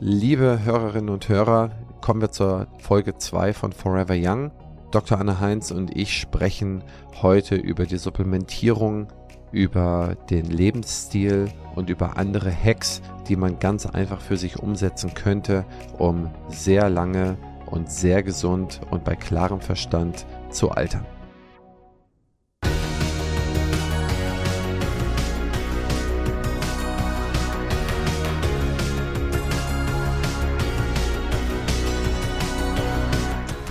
Liebe 0.00 0.58
Hörerinnen 0.64 1.08
und 1.08 1.28
Hörer, 1.28 1.70
kommen 2.00 2.20
wir 2.20 2.32
zur 2.32 2.66
Folge 2.78 3.16
2 3.16 3.52
von 3.52 3.72
Forever 3.72 4.16
Young. 4.18 4.50
Dr. 4.90 5.20
Anne 5.20 5.38
Heinz 5.38 5.70
und 5.70 5.96
ich 5.96 6.18
sprechen 6.18 6.82
heute 7.22 7.54
über 7.54 7.86
die 7.86 7.96
Supplementierung, 7.96 9.06
über 9.52 10.16
den 10.30 10.46
Lebensstil 10.46 11.48
und 11.76 11.90
über 11.90 12.16
andere 12.16 12.52
Hacks, 12.52 13.02
die 13.28 13.36
man 13.36 13.60
ganz 13.60 13.86
einfach 13.86 14.20
für 14.20 14.36
sich 14.36 14.58
umsetzen 14.58 15.14
könnte, 15.14 15.64
um 15.96 16.28
sehr 16.48 16.90
lange 16.90 17.36
und 17.66 17.88
sehr 17.88 18.24
gesund 18.24 18.80
und 18.90 19.04
bei 19.04 19.14
klarem 19.14 19.60
Verstand 19.60 20.26
zu 20.50 20.72
altern. 20.72 21.06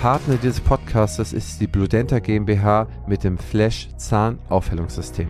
Partner 0.03 0.35
dieses 0.35 0.59
Podcasts 0.59 1.31
ist 1.31 1.61
die 1.61 1.67
Bludenta 1.67 2.19
GmbH 2.19 2.89
mit 3.07 3.23
dem 3.23 3.37
Flash 3.37 3.87
Zahnaufhellungssystem. 3.95 5.29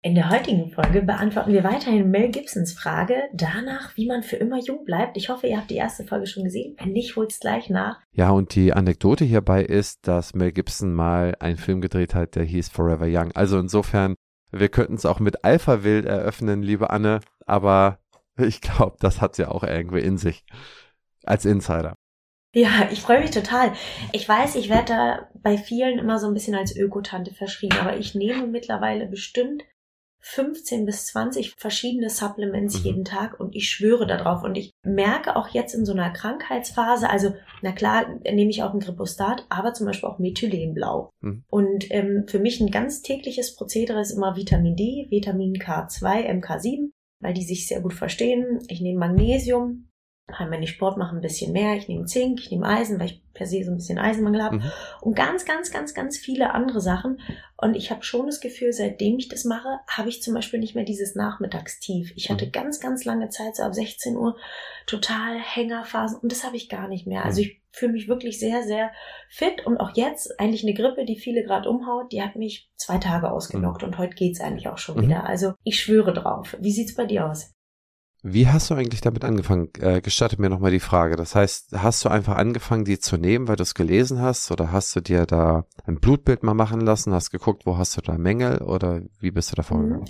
In 0.00 0.14
der 0.14 0.30
heutigen 0.30 0.70
Folge 0.70 1.02
beantworten 1.02 1.52
wir 1.52 1.64
weiterhin 1.64 2.10
Mel 2.10 2.30
Gibsons 2.30 2.72
Frage 2.72 3.24
danach, 3.34 3.94
wie 3.98 4.06
man 4.06 4.22
für 4.22 4.36
immer 4.36 4.58
jung 4.58 4.86
bleibt. 4.86 5.18
Ich 5.18 5.28
hoffe, 5.28 5.48
ihr 5.48 5.58
habt 5.58 5.68
die 5.68 5.76
erste 5.76 6.04
Folge 6.04 6.26
schon 6.26 6.44
gesehen. 6.44 6.76
Wenn 6.78 6.92
nicht, 6.92 7.14
holt's 7.14 7.40
gleich 7.40 7.68
nach. 7.68 8.00
Ja, 8.12 8.30
und 8.30 8.54
die 8.54 8.72
Anekdote 8.72 9.26
hierbei 9.26 9.62
ist, 9.62 10.08
dass 10.08 10.32
Mel 10.32 10.52
Gibson 10.52 10.94
mal 10.94 11.36
einen 11.38 11.58
Film 11.58 11.82
gedreht 11.82 12.14
hat, 12.14 12.36
der 12.36 12.44
hieß 12.44 12.70
Forever 12.70 13.06
Young. 13.06 13.32
Also 13.32 13.58
insofern, 13.58 14.14
wir 14.50 14.70
könnten 14.70 14.94
es 14.94 15.04
auch 15.04 15.20
mit 15.20 15.44
Alpha 15.44 15.84
Wild 15.84 16.06
eröffnen, 16.06 16.62
liebe 16.62 16.88
Anne, 16.88 17.20
aber 17.44 17.98
ich 18.38 18.62
glaube, 18.62 18.96
das 18.98 19.20
hat 19.20 19.34
sie 19.34 19.44
auch 19.44 19.62
irgendwie 19.62 20.00
in 20.00 20.16
sich. 20.16 20.46
Als 21.22 21.44
Insider. 21.44 21.96
Ja, 22.54 22.88
ich 22.92 23.00
freue 23.00 23.20
mich 23.20 23.30
total. 23.30 23.72
Ich 24.12 24.28
weiß, 24.28 24.56
ich 24.56 24.68
werde 24.68 24.86
da 24.86 25.28
bei 25.34 25.56
vielen 25.56 25.98
immer 25.98 26.18
so 26.18 26.26
ein 26.26 26.34
bisschen 26.34 26.54
als 26.54 26.76
Ökotante 26.76 27.34
verschrieben, 27.34 27.78
aber 27.78 27.96
ich 27.96 28.14
nehme 28.14 28.46
mittlerweile 28.46 29.06
bestimmt 29.06 29.64
15 30.22 30.84
bis 30.84 31.06
20 31.06 31.54
verschiedene 31.56 32.10
Supplements 32.10 32.80
mhm. 32.80 32.84
jeden 32.84 33.04
Tag 33.04 33.40
und 33.40 33.56
ich 33.56 33.70
schwöre 33.70 34.06
darauf 34.06 34.42
und 34.42 34.56
ich 34.56 34.70
merke 34.84 35.34
auch 35.34 35.48
jetzt 35.48 35.74
in 35.74 35.86
so 35.86 35.92
einer 35.92 36.10
Krankheitsphase, 36.10 37.08
also 37.08 37.34
na 37.62 37.72
klar 37.72 38.06
nehme 38.22 38.50
ich 38.50 38.62
auch 38.62 38.74
ein 38.74 38.80
Gripostat, 38.80 39.46
aber 39.48 39.72
zum 39.72 39.86
Beispiel 39.86 40.08
auch 40.08 40.18
Methylenblau. 40.18 41.10
Mhm. 41.20 41.44
Und 41.48 41.90
ähm, 41.90 42.24
für 42.26 42.38
mich 42.38 42.60
ein 42.60 42.70
ganz 42.70 43.00
tägliches 43.00 43.56
Prozedere 43.56 44.00
ist 44.00 44.10
immer 44.10 44.36
Vitamin 44.36 44.76
D, 44.76 45.06
Vitamin 45.08 45.54
K2, 45.54 46.28
MK7, 46.28 46.90
weil 47.20 47.32
die 47.32 47.44
sich 47.44 47.66
sehr 47.66 47.80
gut 47.80 47.94
verstehen. 47.94 48.58
Ich 48.68 48.82
nehme 48.82 48.98
Magnesium, 48.98 49.89
wenn 50.38 50.62
ich 50.62 50.70
Sport 50.70 50.96
mache, 50.96 51.14
ein 51.14 51.20
bisschen 51.20 51.52
mehr. 51.52 51.76
Ich 51.76 51.88
nehme 51.88 52.04
Zink, 52.04 52.40
ich 52.40 52.50
nehme 52.50 52.66
Eisen, 52.66 52.98
weil 52.98 53.06
ich 53.06 53.22
per 53.32 53.46
se 53.46 53.62
so 53.64 53.70
ein 53.70 53.76
bisschen 53.76 53.98
Eisenmangel 53.98 54.42
habe. 54.42 54.56
Mhm. 54.56 54.72
Und 55.00 55.14
ganz, 55.14 55.44
ganz, 55.44 55.70
ganz, 55.70 55.94
ganz 55.94 56.18
viele 56.18 56.52
andere 56.52 56.80
Sachen. 56.80 57.20
Und 57.56 57.74
ich 57.74 57.90
habe 57.90 58.02
schon 58.02 58.26
das 58.26 58.40
Gefühl, 58.40 58.72
seitdem 58.72 59.18
ich 59.18 59.28
das 59.28 59.44
mache, 59.44 59.80
habe 59.88 60.08
ich 60.08 60.22
zum 60.22 60.34
Beispiel 60.34 60.60
nicht 60.60 60.74
mehr 60.74 60.84
dieses 60.84 61.14
Nachmittagstief. 61.14 62.12
Ich 62.16 62.30
hatte 62.30 62.46
mhm. 62.46 62.52
ganz, 62.52 62.80
ganz 62.80 63.04
lange 63.04 63.28
Zeit, 63.28 63.56
so 63.56 63.62
ab 63.62 63.74
16 63.74 64.16
Uhr, 64.16 64.36
total 64.86 65.38
Hängerphasen. 65.38 66.18
Und 66.18 66.32
das 66.32 66.44
habe 66.44 66.56
ich 66.56 66.68
gar 66.68 66.88
nicht 66.88 67.06
mehr. 67.06 67.24
Also 67.24 67.40
mhm. 67.40 67.48
ich 67.48 67.62
fühle 67.72 67.92
mich 67.92 68.08
wirklich 68.08 68.38
sehr, 68.38 68.62
sehr 68.62 68.90
fit. 69.28 69.64
Und 69.66 69.78
auch 69.78 69.94
jetzt, 69.94 70.38
eigentlich 70.40 70.64
eine 70.64 70.74
Grippe, 70.74 71.04
die 71.04 71.16
viele 71.16 71.42
gerade 71.44 71.68
umhaut, 71.68 72.12
die 72.12 72.22
hat 72.22 72.36
mich 72.36 72.70
zwei 72.76 72.98
Tage 72.98 73.30
ausgenockt. 73.30 73.82
Mhm. 73.82 73.88
Und 73.88 73.98
heute 73.98 74.14
geht's 74.14 74.40
eigentlich 74.40 74.68
auch 74.68 74.78
schon 74.78 74.96
mhm. 74.96 75.02
wieder. 75.02 75.24
Also 75.24 75.54
ich 75.64 75.80
schwöre 75.80 76.12
drauf. 76.12 76.56
Wie 76.60 76.72
sieht's 76.72 76.94
bei 76.94 77.06
dir 77.06 77.26
aus? 77.26 77.52
Wie 78.22 78.48
hast 78.48 78.70
du 78.70 78.74
eigentlich 78.74 79.00
damit 79.00 79.24
angefangen? 79.24 79.70
Äh, 79.78 80.00
gestatte 80.02 80.40
mir 80.40 80.50
nochmal 80.50 80.70
die 80.70 80.80
Frage. 80.80 81.16
Das 81.16 81.34
heißt, 81.34 81.72
hast 81.78 82.04
du 82.04 82.10
einfach 82.10 82.36
angefangen, 82.36 82.84
die 82.84 82.98
zu 82.98 83.16
nehmen, 83.16 83.48
weil 83.48 83.56
du 83.56 83.62
es 83.62 83.74
gelesen 83.74 84.20
hast? 84.20 84.50
Oder 84.50 84.72
hast 84.72 84.94
du 84.94 85.00
dir 85.00 85.24
da 85.24 85.64
ein 85.86 86.00
Blutbild 86.00 86.42
mal 86.42 86.54
machen 86.54 86.80
lassen, 86.80 87.14
hast 87.14 87.30
geguckt, 87.30 87.64
wo 87.64 87.78
hast 87.78 87.96
du 87.96 88.02
da 88.02 88.18
Mängel? 88.18 88.58
Oder 88.58 89.00
wie 89.20 89.30
bist 89.30 89.52
du 89.52 89.56
da 89.56 89.62
vorgegangen? 89.62 90.04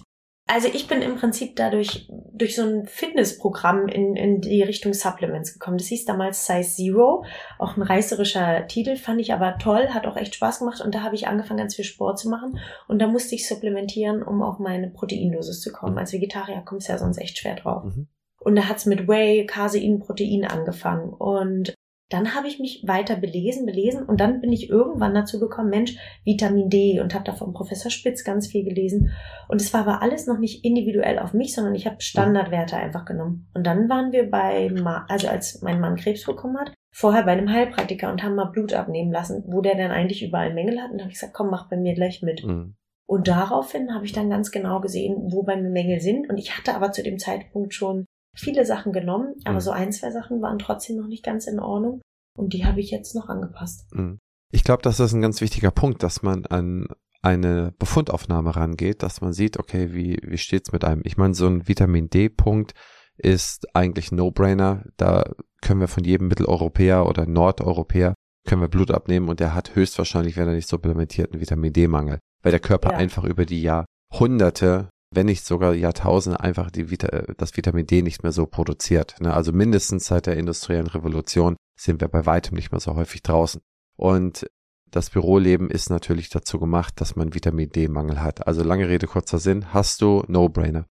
Also 0.52 0.66
ich 0.66 0.88
bin 0.88 1.00
im 1.00 1.14
Prinzip 1.14 1.54
dadurch 1.54 2.08
durch 2.08 2.56
so 2.56 2.62
ein 2.62 2.84
Fitnessprogramm 2.84 3.86
in, 3.86 4.16
in 4.16 4.40
die 4.40 4.64
Richtung 4.64 4.94
Supplements 4.94 5.52
gekommen. 5.52 5.78
Das 5.78 5.86
hieß 5.86 6.06
damals 6.06 6.44
Size 6.44 6.68
Zero, 6.68 7.24
auch 7.60 7.76
ein 7.76 7.82
reißerischer 7.82 8.66
Titel, 8.66 8.96
fand 8.96 9.20
ich 9.20 9.32
aber 9.32 9.58
toll, 9.58 9.90
hat 9.90 10.08
auch 10.08 10.16
echt 10.16 10.34
Spaß 10.34 10.58
gemacht 10.58 10.80
und 10.80 10.92
da 10.92 11.02
habe 11.02 11.14
ich 11.14 11.28
angefangen, 11.28 11.58
ganz 11.58 11.76
viel 11.76 11.84
Sport 11.84 12.18
zu 12.18 12.28
machen 12.28 12.58
und 12.88 12.98
da 12.98 13.06
musste 13.06 13.36
ich 13.36 13.46
supplementieren, 13.46 14.24
um 14.24 14.42
auf 14.42 14.58
meine 14.58 14.90
Proteindosis 14.90 15.60
zu 15.60 15.70
kommen. 15.70 15.96
Als 15.98 16.12
Vegetarier 16.12 16.62
kommst 16.64 16.88
du 16.88 16.92
ja 16.94 16.98
sonst 16.98 17.18
echt 17.18 17.38
schwer 17.38 17.54
drauf. 17.54 17.84
Mhm. 17.84 18.08
Und 18.40 18.56
da 18.56 18.68
hat's 18.68 18.86
mit 18.86 19.06
Whey, 19.06 19.46
Casein, 19.46 20.00
Protein 20.00 20.44
angefangen. 20.44 21.10
Und 21.10 21.74
dann 22.10 22.34
habe 22.34 22.48
ich 22.48 22.58
mich 22.58 22.82
weiter 22.86 23.14
belesen, 23.14 23.66
belesen 23.66 24.02
und 24.02 24.20
dann 24.20 24.40
bin 24.40 24.52
ich 24.52 24.68
irgendwann 24.68 25.14
dazu 25.14 25.38
gekommen, 25.38 25.70
Mensch, 25.70 25.96
Vitamin 26.24 26.68
D 26.68 27.00
und 27.00 27.14
habe 27.14 27.24
da 27.24 27.32
vom 27.32 27.52
Professor 27.52 27.90
Spitz 27.90 28.24
ganz 28.24 28.48
viel 28.48 28.64
gelesen. 28.64 29.12
Und 29.48 29.60
es 29.60 29.72
war 29.72 29.82
aber 29.82 30.02
alles 30.02 30.26
noch 30.26 30.38
nicht 30.38 30.64
individuell 30.64 31.20
auf 31.20 31.34
mich, 31.34 31.54
sondern 31.54 31.76
ich 31.76 31.86
habe 31.86 32.00
Standardwerte 32.00 32.76
einfach 32.76 33.04
genommen. 33.04 33.48
Und 33.54 33.64
dann 33.64 33.88
waren 33.88 34.10
wir 34.10 34.28
bei, 34.28 34.70
also 35.08 35.28
als 35.28 35.62
mein 35.62 35.80
Mann 35.80 35.96
Krebs 35.96 36.26
bekommen 36.26 36.58
hat, 36.58 36.74
vorher 36.92 37.22
bei 37.22 37.32
einem 37.32 37.50
Heilpraktiker 37.50 38.10
und 38.10 38.24
haben 38.24 38.34
mal 38.34 38.46
Blut 38.46 38.72
abnehmen 38.72 39.12
lassen, 39.12 39.44
wo 39.46 39.60
der 39.60 39.76
dann 39.76 39.92
eigentlich 39.92 40.24
überall 40.24 40.52
Mängel 40.52 40.80
hat. 40.80 40.90
Und 40.90 40.98
da 40.98 41.04
habe 41.04 41.12
ich 41.12 41.20
gesagt, 41.20 41.34
komm, 41.34 41.50
mach 41.50 41.68
bei 41.68 41.76
mir 41.76 41.94
gleich 41.94 42.22
mit. 42.22 42.44
Mhm. 42.44 42.74
Und 43.06 43.28
daraufhin 43.28 43.94
habe 43.94 44.04
ich 44.04 44.12
dann 44.12 44.30
ganz 44.30 44.50
genau 44.50 44.80
gesehen, 44.80 45.32
wo 45.32 45.42
bei 45.42 45.56
mir 45.56 45.70
Mängel 45.70 46.00
sind. 46.00 46.28
Und 46.28 46.38
ich 46.38 46.56
hatte 46.56 46.74
aber 46.74 46.92
zu 46.92 47.02
dem 47.02 47.18
Zeitpunkt 47.18 47.74
schon 47.74 48.06
viele 48.34 48.64
Sachen 48.64 48.92
genommen, 48.92 49.34
aber 49.44 49.56
mhm. 49.56 49.60
so 49.60 49.70
ein, 49.70 49.92
zwei 49.92 50.10
Sachen 50.10 50.40
waren 50.42 50.58
trotzdem 50.58 50.96
noch 50.96 51.06
nicht 51.06 51.24
ganz 51.24 51.46
in 51.46 51.60
Ordnung 51.60 52.00
und 52.36 52.52
die 52.52 52.64
habe 52.64 52.80
ich 52.80 52.90
jetzt 52.90 53.14
noch 53.14 53.28
angepasst. 53.28 53.86
Mhm. 53.94 54.18
Ich 54.52 54.64
glaube, 54.64 54.82
das 54.82 54.98
ist 55.00 55.12
ein 55.12 55.22
ganz 55.22 55.40
wichtiger 55.40 55.70
Punkt, 55.70 56.02
dass 56.02 56.22
man 56.22 56.46
an 56.46 56.88
eine 57.22 57.72
Befundaufnahme 57.78 58.56
rangeht, 58.56 59.02
dass 59.02 59.20
man 59.20 59.32
sieht, 59.32 59.58
okay, 59.58 59.92
wie, 59.92 60.18
wie 60.22 60.38
steht's 60.38 60.72
mit 60.72 60.84
einem? 60.84 61.02
Ich 61.04 61.16
meine, 61.16 61.34
so 61.34 61.46
ein 61.46 61.68
Vitamin 61.68 62.08
D-Punkt 62.08 62.72
ist 63.16 63.74
eigentlich 63.76 64.10
No-Brainer. 64.10 64.84
Da 64.96 65.30
können 65.60 65.80
wir 65.80 65.88
von 65.88 66.04
jedem 66.04 66.28
Mitteleuropäer 66.28 67.06
oder 67.06 67.26
Nordeuropäer 67.26 68.14
können 68.46 68.62
wir 68.62 68.68
Blut 68.68 68.90
abnehmen 68.90 69.28
und 69.28 69.38
der 69.40 69.54
hat 69.54 69.74
höchstwahrscheinlich, 69.74 70.36
wenn 70.36 70.48
er 70.48 70.54
nicht 70.54 70.68
supplementiert, 70.68 71.32
einen 71.32 71.42
Vitamin 71.42 71.72
D-Mangel, 71.72 72.18
weil 72.42 72.52
der 72.52 72.60
Körper 72.60 72.92
ja. 72.92 72.96
einfach 72.96 73.24
über 73.24 73.44
die 73.44 73.62
Jahrhunderte 73.62 74.88
wenn 75.12 75.26
nicht 75.26 75.44
sogar 75.44 75.74
Jahrtausende 75.74 76.40
einfach 76.40 76.70
die 76.70 76.90
Vita 76.90 77.08
das 77.36 77.56
Vitamin 77.56 77.86
D 77.86 78.02
nicht 78.02 78.22
mehr 78.22 78.32
so 78.32 78.46
produziert. 78.46 79.16
Ne? 79.20 79.34
Also 79.34 79.52
mindestens 79.52 80.06
seit 80.06 80.26
der 80.26 80.36
industriellen 80.36 80.86
Revolution 80.86 81.56
sind 81.78 82.00
wir 82.00 82.08
bei 82.08 82.26
weitem 82.26 82.54
nicht 82.54 82.70
mehr 82.70 82.80
so 82.80 82.94
häufig 82.94 83.22
draußen. 83.22 83.60
Und 83.96 84.46
das 84.90 85.10
Büroleben 85.10 85.70
ist 85.70 85.90
natürlich 85.90 86.30
dazu 86.30 86.58
gemacht, 86.58 87.00
dass 87.00 87.16
man 87.16 87.34
Vitamin 87.34 87.70
D-Mangel 87.70 88.20
hat. 88.20 88.46
Also 88.46 88.62
lange 88.62 88.88
Rede, 88.88 89.06
kurzer 89.06 89.38
Sinn, 89.38 89.72
hast 89.72 90.00
du 90.00 90.24
No-Brainer. 90.26 90.86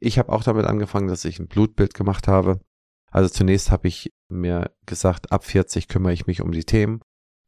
Ich 0.00 0.18
habe 0.18 0.32
auch 0.32 0.42
damit 0.42 0.66
angefangen, 0.66 1.08
dass 1.08 1.24
ich 1.24 1.38
ein 1.38 1.48
Blutbild 1.48 1.94
gemacht 1.94 2.28
habe. 2.28 2.60
Also 3.10 3.28
zunächst 3.28 3.70
habe 3.70 3.88
ich 3.88 4.10
mir 4.28 4.70
gesagt, 4.86 5.32
ab 5.32 5.44
40 5.44 5.86
kümmere 5.88 6.14
ich 6.14 6.26
mich 6.26 6.40
um 6.40 6.50
die 6.50 6.64
Themen, 6.64 7.02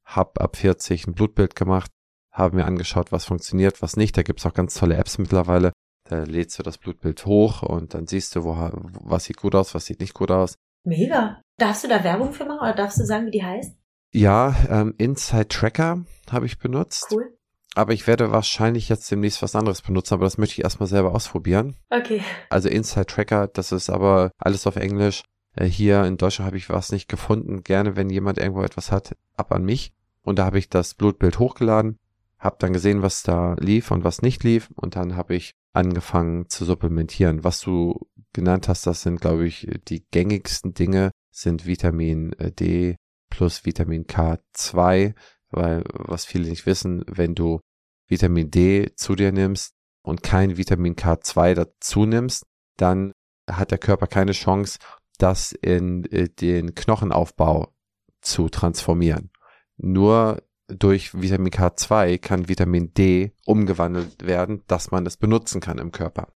habe 0.04 0.40
ab 0.40 0.56
40 0.56 1.06
ein 1.06 1.14
Blutbild 1.14 1.56
gemacht, 1.56 1.90
habe 2.30 2.56
mir 2.56 2.66
angeschaut, 2.66 3.12
was 3.12 3.24
funktioniert, 3.24 3.80
was 3.80 3.96
nicht. 3.96 4.16
Da 4.16 4.22
gibt's 4.22 4.44
auch 4.44 4.52
ganz 4.52 4.74
tolle 4.74 4.96
Apps 4.96 5.16
mittlerweile, 5.18 5.72
da 6.04 6.22
lädst 6.24 6.58
du 6.58 6.62
das 6.62 6.78
Blutbild 6.78 7.24
hoch 7.26 7.62
und 7.62 7.94
dann 7.94 8.06
siehst 8.06 8.36
du, 8.36 8.44
wo, 8.44 8.54
was 8.54 9.24
sieht 9.24 9.38
gut 9.38 9.54
aus, 9.54 9.74
was 9.74 9.86
sieht 9.86 10.00
nicht 10.00 10.14
gut 10.14 10.30
aus. 10.30 10.56
Mega. 10.84 11.40
Darfst 11.56 11.84
du 11.84 11.88
da 11.88 12.04
Werbung 12.04 12.32
für 12.32 12.44
machen 12.44 12.60
oder 12.60 12.74
darfst 12.74 12.98
du 12.98 13.04
sagen, 13.04 13.26
wie 13.26 13.30
die 13.30 13.44
heißt? 13.44 13.74
Ja, 14.12 14.54
ähm, 14.68 14.94
Inside 14.98 15.48
Tracker 15.48 16.04
habe 16.30 16.46
ich 16.46 16.58
benutzt. 16.58 17.08
Cool. 17.10 17.36
Aber 17.74 17.92
ich 17.92 18.06
werde 18.06 18.30
wahrscheinlich 18.30 18.88
jetzt 18.88 19.10
demnächst 19.10 19.42
was 19.42 19.56
anderes 19.56 19.82
benutzen, 19.82 20.14
aber 20.14 20.24
das 20.24 20.38
möchte 20.38 20.52
ich 20.52 20.64
erstmal 20.64 20.88
selber 20.88 21.12
ausprobieren. 21.12 21.76
Okay. 21.90 22.22
Also 22.48 22.68
Inside 22.68 23.06
Tracker, 23.06 23.48
das 23.48 23.72
ist 23.72 23.90
aber 23.90 24.30
alles 24.38 24.66
auf 24.66 24.76
Englisch. 24.76 25.24
Äh, 25.56 25.66
hier 25.66 26.04
in 26.04 26.16
Deutschland 26.16 26.46
habe 26.46 26.56
ich 26.56 26.68
was 26.68 26.92
nicht 26.92 27.08
gefunden. 27.08 27.64
Gerne, 27.64 27.96
wenn 27.96 28.10
jemand 28.10 28.38
irgendwo 28.38 28.62
etwas 28.62 28.92
hat, 28.92 29.16
ab 29.36 29.52
an 29.52 29.64
mich. 29.64 29.92
Und 30.22 30.38
da 30.38 30.44
habe 30.44 30.58
ich 30.58 30.68
das 30.68 30.94
Blutbild 30.94 31.38
hochgeladen, 31.38 31.98
habe 32.44 32.56
dann 32.58 32.74
gesehen, 32.74 33.02
was 33.02 33.22
da 33.22 33.54
lief 33.58 33.90
und 33.90 34.04
was 34.04 34.22
nicht 34.22 34.44
lief. 34.44 34.70
Und 34.76 34.96
dann 34.96 35.16
habe 35.16 35.34
ich 35.34 35.54
angefangen 35.72 36.48
zu 36.48 36.64
supplementieren. 36.64 37.42
Was 37.42 37.60
du 37.60 38.06
genannt 38.34 38.68
hast, 38.68 38.86
das 38.86 39.02
sind, 39.02 39.20
glaube 39.20 39.46
ich, 39.46 39.68
die 39.88 40.04
gängigsten 40.10 40.74
Dinge, 40.74 41.10
sind 41.32 41.66
Vitamin 41.66 42.32
äh, 42.34 42.52
D 42.52 42.96
plus 43.30 43.64
Vitamin 43.64 44.04
K2, 44.04 45.14
weil 45.50 45.84
was 45.94 46.26
viele 46.26 46.48
nicht 46.48 46.66
wissen, 46.66 47.04
wenn 47.08 47.34
du 47.34 47.60
Vitamin 48.06 48.50
D 48.50 48.92
zu 48.94 49.16
dir 49.16 49.32
nimmst 49.32 49.72
und 50.02 50.22
kein 50.22 50.56
Vitamin 50.56 50.94
K2 50.94 51.54
dazu 51.54 52.04
nimmst, 52.04 52.44
dann 52.76 53.12
hat 53.50 53.70
der 53.70 53.78
Körper 53.78 54.06
keine 54.06 54.32
Chance, 54.32 54.78
das 55.18 55.52
in 55.52 56.04
äh, 56.12 56.28
den 56.28 56.74
Knochenaufbau 56.74 57.74
zu 58.20 58.48
transformieren. 58.48 59.30
Nur 59.76 60.42
durch 60.68 61.20
Vitamin 61.20 61.52
K2 61.52 62.18
kann 62.18 62.48
Vitamin 62.48 62.92
D 62.94 63.32
umgewandelt 63.44 64.26
werden, 64.26 64.62
dass 64.66 64.90
man 64.90 65.06
es 65.06 65.16
benutzen 65.16 65.60
kann 65.60 65.78
im 65.78 65.92
Körper. 65.92 66.28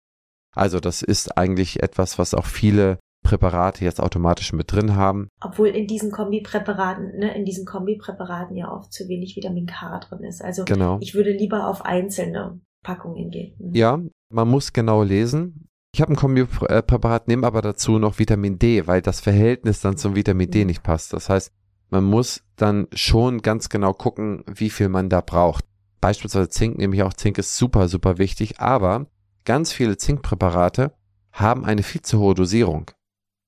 Also 0.54 0.80
das 0.80 1.02
ist 1.02 1.36
eigentlich 1.36 1.82
etwas, 1.82 2.18
was 2.18 2.34
auch 2.34 2.46
viele 2.46 2.98
Präparate 3.24 3.84
jetzt 3.84 4.00
automatisch 4.00 4.52
mit 4.52 4.72
drin 4.72 4.96
haben. 4.96 5.28
Obwohl 5.40 5.68
in 5.68 5.86
diesen 5.86 6.10
Kombipräparaten, 6.10 7.18
ne, 7.18 7.36
in 7.36 7.44
diesen 7.44 7.66
Kombipräparaten 7.66 8.56
ja 8.56 8.72
oft 8.72 8.92
zu 8.92 9.08
wenig 9.08 9.36
Vitamin 9.36 9.66
K 9.66 9.98
drin 9.98 10.24
ist. 10.24 10.42
Also 10.42 10.64
genau. 10.64 10.98
ich 11.00 11.14
würde 11.14 11.32
lieber 11.32 11.68
auf 11.68 11.84
einzelne 11.84 12.60
Packungen 12.82 13.30
gehen. 13.30 13.54
Mhm. 13.58 13.74
Ja, 13.74 14.00
man 14.30 14.48
muss 14.48 14.72
genau 14.72 15.02
lesen. 15.02 15.68
Ich 15.94 16.00
habe 16.00 16.12
ein 16.12 16.16
Kombipräparat, 16.16 17.28
nehme 17.28 17.46
aber 17.46 17.60
dazu 17.60 17.98
noch 17.98 18.18
Vitamin 18.18 18.58
D, 18.58 18.86
weil 18.86 19.02
das 19.02 19.20
Verhältnis 19.20 19.80
dann 19.80 19.96
zum 19.96 20.14
Vitamin 20.14 20.50
D 20.50 20.60
mhm. 20.60 20.68
nicht 20.68 20.82
passt. 20.82 21.12
Das 21.12 21.28
heißt, 21.28 21.52
man 21.90 22.04
muss 22.04 22.42
dann 22.56 22.86
schon 22.92 23.40
ganz 23.42 23.68
genau 23.68 23.92
gucken, 23.92 24.44
wie 24.46 24.70
viel 24.70 24.88
man 24.88 25.08
da 25.08 25.20
braucht. 25.20 25.64
Beispielsweise 26.00 26.48
Zink, 26.48 26.78
nämlich 26.78 27.02
auch 27.02 27.14
Zink 27.14 27.38
ist 27.38 27.56
super, 27.56 27.88
super 27.88 28.18
wichtig, 28.18 28.60
aber 28.60 29.06
ganz 29.44 29.72
viele 29.72 29.96
Zinkpräparate 29.96 30.94
haben 31.32 31.64
eine 31.64 31.82
viel 31.82 32.02
zu 32.02 32.18
hohe 32.18 32.34
Dosierung. 32.34 32.90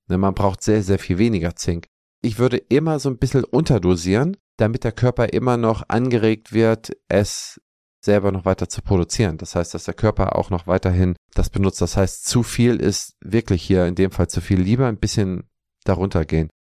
Ne, 0.09 0.19
man 0.19 0.35
braucht 0.35 0.63
sehr, 0.63 0.83
sehr 0.83 0.99
viel 0.99 1.19
weniger 1.19 1.55
Zink. 1.57 1.87
Ich 2.23 2.39
würde 2.39 2.57
immer 2.57 2.99
so 2.99 3.09
ein 3.09 3.19
bisschen 3.19 3.45
unterdosieren, 3.45 4.37
damit 4.57 4.85
der 4.85 4.93
Körper 4.93 5.33
immer 5.33 5.57
noch 5.57 5.85
angeregt 5.89 6.53
wird, 6.53 6.91
es 7.09 7.61
selber 8.03 8.33
noch 8.33 8.45
weiter 8.45 8.69
zu 8.69 8.83
produzieren. 8.83 9.39
Das 9.39 9.55
heißt, 9.55 9.75
dass 9.75 9.85
der 9.85 9.95
Körper 9.95 10.37
auch 10.37 10.51
noch 10.51 10.67
weiterhin 10.67 11.17
das 11.35 11.51
benutzt. 11.51 11.81
Das 11.81 11.97
heißt, 11.97 12.27
zu 12.27 12.43
viel 12.43 12.77
ist 12.77 13.17
wirklich 13.21 13.63
hier 13.63 13.87
in 13.87 13.95
dem 13.95 14.11
Fall 14.11 14.29
zu 14.29 14.41
viel. 14.41 14.61
Lieber 14.61 14.87
ein 14.87 14.99
bisschen 14.99 15.45
darunter 15.85 16.25
gehen. 16.25 16.51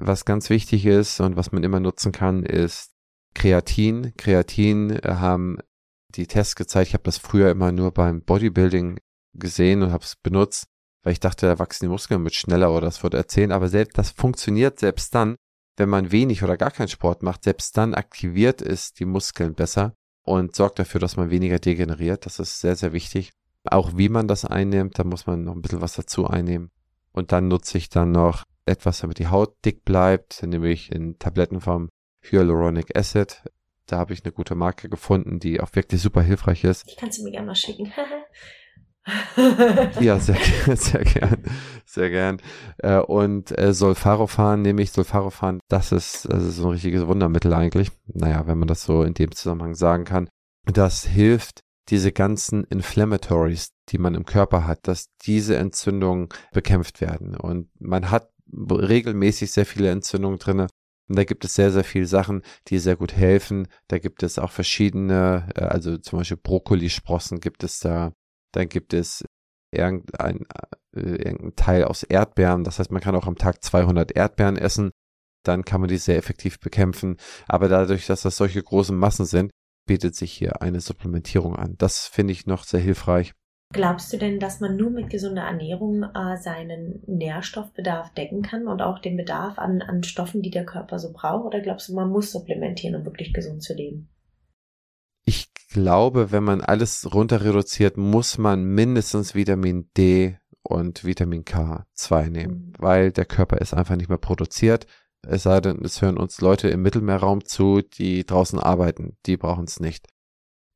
Was 0.00 0.24
ganz 0.24 0.48
wichtig 0.50 0.86
ist 0.86 1.20
und 1.20 1.36
was 1.36 1.52
man 1.52 1.64
immer 1.64 1.80
nutzen 1.80 2.12
kann, 2.12 2.44
ist 2.44 2.92
Kreatin. 3.34 4.12
Kreatin 4.16 4.90
äh, 4.90 5.16
haben 5.16 5.58
die 6.14 6.26
Tests 6.26 6.56
gezeigt. 6.56 6.88
Ich 6.88 6.94
habe 6.94 7.04
das 7.04 7.18
früher 7.18 7.50
immer 7.50 7.72
nur 7.72 7.92
beim 7.92 8.22
Bodybuilding 8.22 8.98
gesehen 9.34 9.82
und 9.82 9.92
habe 9.92 10.04
es 10.04 10.16
benutzt, 10.16 10.68
weil 11.02 11.12
ich 11.12 11.20
dachte, 11.20 11.46
da 11.46 11.58
wachsen 11.58 11.84
die 11.84 11.90
Muskeln 11.90 12.22
mit 12.22 12.34
schneller 12.34 12.72
oder 12.72 12.82
das 12.82 13.02
würde 13.02 13.16
erzählen. 13.16 13.52
Aber 13.52 13.68
selbst 13.68 13.98
das 13.98 14.10
funktioniert 14.10 14.78
selbst 14.78 15.14
dann, 15.14 15.36
wenn 15.76 15.88
man 15.88 16.12
wenig 16.12 16.42
oder 16.42 16.56
gar 16.56 16.70
keinen 16.70 16.88
Sport 16.88 17.22
macht. 17.22 17.44
Selbst 17.44 17.76
dann 17.76 17.94
aktiviert 17.94 18.62
es 18.62 18.92
die 18.92 19.04
Muskeln 19.04 19.54
besser 19.54 19.94
und 20.22 20.54
sorgt 20.54 20.78
dafür, 20.78 21.00
dass 21.00 21.16
man 21.16 21.30
weniger 21.30 21.58
degeneriert. 21.58 22.26
Das 22.26 22.38
ist 22.38 22.60
sehr, 22.60 22.76
sehr 22.76 22.92
wichtig. 22.92 23.32
Auch 23.64 23.96
wie 23.96 24.08
man 24.08 24.28
das 24.28 24.44
einnimmt, 24.44 24.98
da 24.98 25.04
muss 25.04 25.26
man 25.26 25.44
noch 25.44 25.54
ein 25.54 25.62
bisschen 25.62 25.80
was 25.80 25.94
dazu 25.94 26.26
einnehmen. 26.26 26.70
Und 27.12 27.32
dann 27.32 27.48
nutze 27.48 27.78
ich 27.78 27.88
dann 27.88 28.12
noch 28.12 28.44
etwas, 28.68 29.00
damit 29.00 29.18
die 29.18 29.28
Haut 29.28 29.54
dick 29.64 29.84
bleibt, 29.84 30.42
nämlich 30.42 30.92
in 30.92 31.18
Tablettenform 31.18 31.88
Hyaluronic 32.20 32.96
Acid. 32.96 33.42
Da 33.86 33.98
habe 33.98 34.12
ich 34.12 34.24
eine 34.24 34.32
gute 34.32 34.54
Marke 34.54 34.88
gefunden, 34.88 35.40
die 35.40 35.60
auch 35.60 35.74
wirklich 35.74 36.00
super 36.00 36.22
hilfreich 36.22 36.64
ist. 36.64 36.86
Ich 36.86 36.96
kann 36.96 37.10
sie 37.10 37.22
mir 37.22 37.30
gerne 37.30 37.46
mal 37.46 37.54
schicken. 37.54 37.92
ja, 40.00 40.18
sehr, 40.18 40.36
sehr 40.76 41.04
gern, 41.04 41.42
sehr 41.86 42.10
gern. 42.10 42.42
Äh, 42.78 42.98
und 42.98 43.56
äh, 43.58 43.72
Solfarophan 43.72 44.62
nehme 44.62 44.82
ich. 44.82 44.92
Solfarophan, 44.92 45.60
das 45.68 45.92
ist, 45.92 46.30
das 46.30 46.44
ist 46.44 46.56
so 46.56 46.66
ein 46.66 46.72
richtiges 46.72 47.06
Wundermittel 47.06 47.52
eigentlich. 47.54 47.90
Naja, 48.06 48.46
wenn 48.46 48.58
man 48.58 48.68
das 48.68 48.84
so 48.84 49.02
in 49.02 49.14
dem 49.14 49.32
Zusammenhang 49.32 49.74
sagen 49.74 50.04
kann. 50.04 50.28
Das 50.66 51.06
hilft, 51.06 51.62
diese 51.88 52.12
ganzen 52.12 52.64
Inflammatories, 52.64 53.72
die 53.88 53.98
man 53.98 54.14
im 54.14 54.26
Körper 54.26 54.66
hat, 54.66 54.86
dass 54.86 55.06
diese 55.22 55.56
Entzündungen 55.56 56.28
bekämpft 56.52 57.00
werden. 57.00 57.34
Und 57.34 57.70
man 57.80 58.10
hat 58.10 58.30
regelmäßig 58.52 59.50
sehr 59.52 59.66
viele 59.66 59.90
Entzündungen 59.90 60.38
drinne. 60.38 60.68
Und 61.08 61.18
da 61.18 61.24
gibt 61.24 61.44
es 61.44 61.54
sehr, 61.54 61.72
sehr 61.72 61.84
viele 61.84 62.06
Sachen, 62.06 62.42
die 62.68 62.78
sehr 62.78 62.96
gut 62.96 63.14
helfen. 63.14 63.68
Da 63.88 63.98
gibt 63.98 64.22
es 64.22 64.38
auch 64.38 64.50
verschiedene, 64.50 65.48
äh, 65.54 65.62
also 65.62 65.96
zum 65.98 66.18
Beispiel 66.18 66.36
Brokkolisprossen 66.36 67.40
gibt 67.40 67.64
es 67.64 67.80
da. 67.80 68.12
Dann 68.52 68.68
gibt 68.68 68.92
es 68.92 69.24
irgendein, 69.72 70.46
äh, 70.94 71.00
irgendein 71.00 71.56
Teil 71.56 71.84
aus 71.84 72.02
Erdbeeren. 72.02 72.64
Das 72.64 72.78
heißt, 72.78 72.90
man 72.90 73.02
kann 73.02 73.14
auch 73.14 73.26
am 73.26 73.36
Tag 73.36 73.62
200 73.62 74.12
Erdbeeren 74.12 74.56
essen. 74.56 74.90
Dann 75.44 75.64
kann 75.64 75.80
man 75.80 75.88
die 75.88 75.98
sehr 75.98 76.16
effektiv 76.16 76.60
bekämpfen. 76.60 77.16
Aber 77.46 77.68
dadurch, 77.68 78.06
dass 78.06 78.22
das 78.22 78.36
solche 78.36 78.62
großen 78.62 78.96
Massen 78.96 79.24
sind, 79.24 79.50
bietet 79.86 80.14
sich 80.14 80.32
hier 80.32 80.60
eine 80.60 80.80
Supplementierung 80.80 81.56
an. 81.56 81.76
Das 81.78 82.06
finde 82.06 82.32
ich 82.32 82.46
noch 82.46 82.64
sehr 82.64 82.80
hilfreich. 82.80 83.32
Glaubst 83.70 84.10
du 84.12 84.16
denn, 84.16 84.40
dass 84.40 84.60
man 84.60 84.76
nur 84.76 84.90
mit 84.90 85.10
gesunder 85.10 85.42
Ernährung 85.42 86.02
äh, 86.02 86.38
seinen 86.38 87.02
Nährstoffbedarf 87.06 88.14
decken 88.14 88.40
kann 88.40 88.66
und 88.66 88.80
auch 88.80 88.98
den 88.98 89.18
Bedarf 89.18 89.58
an, 89.58 89.82
an 89.82 90.02
Stoffen, 90.02 90.40
die 90.40 90.50
der 90.50 90.64
Körper 90.64 90.98
so 90.98 91.12
braucht? 91.12 91.44
Oder 91.44 91.60
glaubst 91.60 91.88
du, 91.88 91.94
man 91.94 92.08
muss 92.08 92.32
supplementieren, 92.32 92.96
um 92.96 93.04
wirklich 93.04 93.34
gesund 93.34 93.62
zu 93.62 93.74
leben? 93.74 94.08
Ich 95.26 95.52
glaube, 95.70 96.32
wenn 96.32 96.44
man 96.44 96.62
alles 96.62 97.12
runter 97.12 97.44
reduziert, 97.44 97.98
muss 97.98 98.38
man 98.38 98.64
mindestens 98.64 99.34
Vitamin 99.34 99.90
D 99.94 100.38
und 100.62 101.04
Vitamin 101.04 101.44
K2 101.44 102.30
nehmen, 102.30 102.54
mhm. 102.54 102.72
weil 102.78 103.12
der 103.12 103.26
Körper 103.26 103.58
es 103.60 103.74
einfach 103.74 103.96
nicht 103.96 104.08
mehr 104.08 104.16
produziert. 104.16 104.86
Es 105.26 105.42
sei 105.42 105.60
denn, 105.60 105.84
es 105.84 106.00
hören 106.00 106.16
uns 106.16 106.40
Leute 106.40 106.68
im 106.68 106.80
Mittelmeerraum 106.80 107.44
zu, 107.44 107.82
die 107.82 108.24
draußen 108.24 108.58
arbeiten. 108.58 109.18
Die 109.26 109.36
brauchen 109.36 109.64
es 109.64 109.78
nicht. 109.78 110.06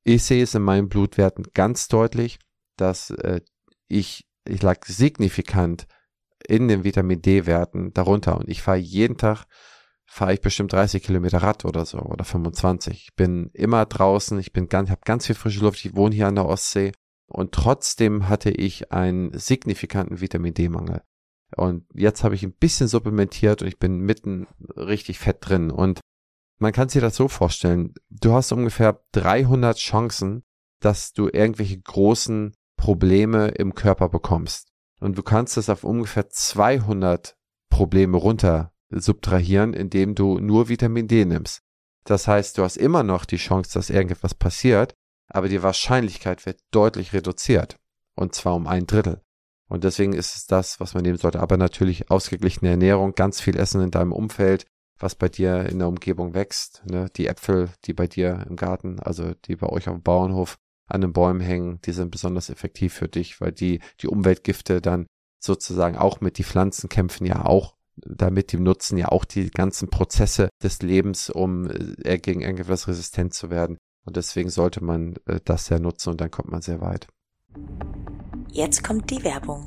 Ich 0.05 0.25
sehe 0.25 0.43
es 0.43 0.55
in 0.55 0.63
meinen 0.63 0.91
Blutwerten 0.91 1.47
ganz 1.55 1.89
deutlich 1.89 2.39
dass 2.77 3.11
äh, 3.11 3.41
ich, 3.89 4.27
ich 4.45 4.63
lag 4.63 4.85
signifikant 4.85 5.87
in 6.47 6.69
den 6.69 6.85
Vitamin 6.85 7.23
D-Werten 7.23 7.93
darunter 7.93 8.37
und 8.39 8.49
ich 8.49 8.63
fahre 8.63 8.79
jeden 8.79 9.17
Tag, 9.17 9.45
fahre 10.07 10.35
ich 10.35 10.41
bestimmt 10.41 10.73
30 10.73 11.03
Kilometer 11.03 11.39
Rad 11.39 11.65
oder 11.65 11.87
so 11.87 11.99
oder 11.99 12.25
25. 12.25 12.95
Ich 12.95 13.15
bin 13.15 13.51
immer 13.55 13.87
draußen, 13.87 14.39
ich 14.39 14.53
bin 14.53 14.69
ganz, 14.69 14.91
habe 14.91 15.03
ganz 15.05 15.27
viel 15.27 15.37
frische 15.37 15.61
Luft, 15.61 15.85
ich 15.85 15.95
wohne 15.95 16.15
hier 16.15 16.27
an 16.27 16.35
der 16.35 16.47
Ostsee 16.47 16.93
und 17.27 17.53
trotzdem 17.53 18.29
hatte 18.29 18.51
ich 18.51 18.93
einen 18.93 19.37
signifikanten 19.39 20.21
Vitamin 20.21 20.55
D-Mangel. 20.55 21.03
Und 21.57 21.87
jetzt 21.95 22.25
habe 22.25 22.35
ich 22.35 22.43
ein 22.43 22.55
bisschen 22.55 22.89
supplementiert 22.89 23.63
und 23.63 23.69
ich 23.69 23.79
bin 23.79 24.01
mitten 24.01 24.47
richtig 24.77 25.19
fett 25.19 25.39
drin. 25.41 25.71
Und 25.71 26.01
man 26.59 26.73
kann 26.73 26.89
sich 26.89 27.01
das 27.01 27.17
so 27.17 27.29
vorstellen, 27.29 27.95
du 28.09 28.33
hast 28.33 28.53
ungefähr 28.53 29.03
300 29.13 29.77
Chancen, 29.77 30.45
dass 30.81 31.13
du 31.13 31.29
irgendwelche 31.29 31.81
großen 31.81 32.55
Probleme 32.83 33.47
im 33.47 33.77
Körper 33.77 34.09
bekommst. 34.09 34.67
Und 34.99 35.17
du 35.17 35.23
kannst 35.23 35.57
es 35.57 35.71
auf 35.71 35.85
ungefähr 35.85 36.29
200 36.29 37.37
Probleme 37.71 38.17
runter 38.17 38.73
subtrahieren, 38.91 39.73
indem 39.73 40.17
du 40.17 40.41
nur 40.41 40.69
Vitamin 40.69 41.07
D 41.07 41.25
nimmst. 41.25 41.63
Das 42.03 42.27
heißt, 42.27 42.59
du 42.59 42.65
hast 42.65 42.77
immer 42.77 43.05
noch 43.05 43.25
die 43.25 43.37
Chance, 43.37 43.75
dass 43.75 43.89
irgendetwas 43.89 44.35
passiert, 44.35 44.95
aber 45.29 45.49
die 45.49 45.63
Wahrscheinlichkeit 45.63 46.45
wird 46.45 46.59
deutlich 46.73 47.13
reduziert. 47.13 47.77
Und 48.17 48.35
zwar 48.35 48.57
um 48.57 48.67
ein 48.67 48.89
Drittel. 48.89 49.23
Und 49.69 49.85
deswegen 49.85 50.13
ist 50.13 50.35
es 50.35 50.47
das, 50.47 50.81
was 50.81 50.95
man 50.95 51.05
nehmen 51.05 51.19
sollte. 51.19 51.39
Aber 51.39 51.57
natürlich 51.57 52.11
ausgeglichene 52.11 52.73
Ernährung, 52.73 53.15
ganz 53.15 53.41
viel 53.41 53.57
Essen 53.57 53.81
in 53.81 53.93
deinem 53.93 54.11
Umfeld, 54.11 54.67
was 54.99 55.15
bei 55.15 55.29
dir 55.29 55.67
in 55.67 55.79
der 55.79 55.87
Umgebung 55.87 56.35
wächst. 56.35 56.83
Ne? 56.85 57.07
Die 57.17 57.29
Äpfel, 57.29 57.71
die 57.85 57.93
bei 57.93 58.09
dir 58.09 58.45
im 58.51 58.57
Garten, 58.57 58.99
also 58.99 59.35
die 59.45 59.55
bei 59.55 59.69
euch 59.69 59.89
auf 59.89 59.95
dem 59.95 60.03
Bauernhof 60.03 60.59
an 60.93 61.01
den 61.01 61.13
Bäumen 61.13 61.41
hängen, 61.41 61.81
die 61.85 61.93
sind 61.93 62.11
besonders 62.11 62.51
effektiv 62.51 62.93
für 62.93 63.09
dich, 63.09 63.41
weil 63.41 63.53
die, 63.53 63.81
die 64.01 64.09
Umweltgifte 64.09 64.81
dann 64.81 65.07
sozusagen 65.41 65.97
auch 65.97 66.21
mit, 66.21 66.39
die 66.39 66.45
Pflanzen 66.45 66.89
kämpfen 66.89 67.27
ja 67.27 67.45
auch 67.45 67.77
damit, 67.97 68.53
die 68.53 68.59
nutzen 68.59 68.97
ja 68.99 69.09
auch 69.09 69.25
die 69.25 69.51
ganzen 69.51 69.89
Prozesse 69.89 70.49
des 70.63 70.83
Lebens, 70.83 71.31
um 71.31 71.69
äh, 71.71 72.19
gegen 72.19 72.41
irgendetwas 72.41 72.89
resistent 72.89 73.35
zu 73.35 73.51
werden. 73.51 73.79
Und 74.05 74.17
deswegen 74.17 74.51
sollte 74.51 74.83
man 74.83 75.17
äh, 75.27 75.41
das 75.45 75.69
ja 75.69 75.79
nutzen 75.79 76.11
und 76.11 76.21
dann 76.21 76.31
kommt 76.31 76.51
man 76.51 76.63
sehr 76.63 76.81
weit. 76.81 77.07
Jetzt 78.51 78.83
kommt 78.85 79.11
die 79.11 79.23
Werbung. 79.25 79.67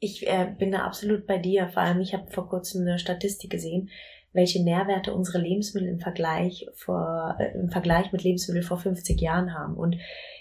Ich 0.00 0.26
äh, 0.26 0.52
bin 0.58 0.72
da 0.72 0.80
absolut 0.80 1.26
bei 1.26 1.38
dir. 1.38 1.68
Vor 1.68 1.82
allem, 1.82 2.00
ich 2.00 2.14
habe 2.14 2.30
vor 2.30 2.48
kurzem 2.48 2.82
eine 2.82 2.98
Statistik 2.98 3.50
gesehen, 3.50 3.90
welche 4.32 4.62
Nährwerte 4.62 5.12
unsere 5.12 5.38
Lebensmittel 5.38 5.88
im 5.88 5.98
Vergleich 5.98 6.66
vor, 6.74 7.36
äh, 7.38 7.58
im 7.58 7.70
Vergleich 7.70 8.12
mit 8.12 8.22
Lebensmitteln 8.22 8.64
vor 8.64 8.78
50 8.78 9.20
Jahren 9.20 9.54
haben. 9.54 9.74
Und 9.74 9.96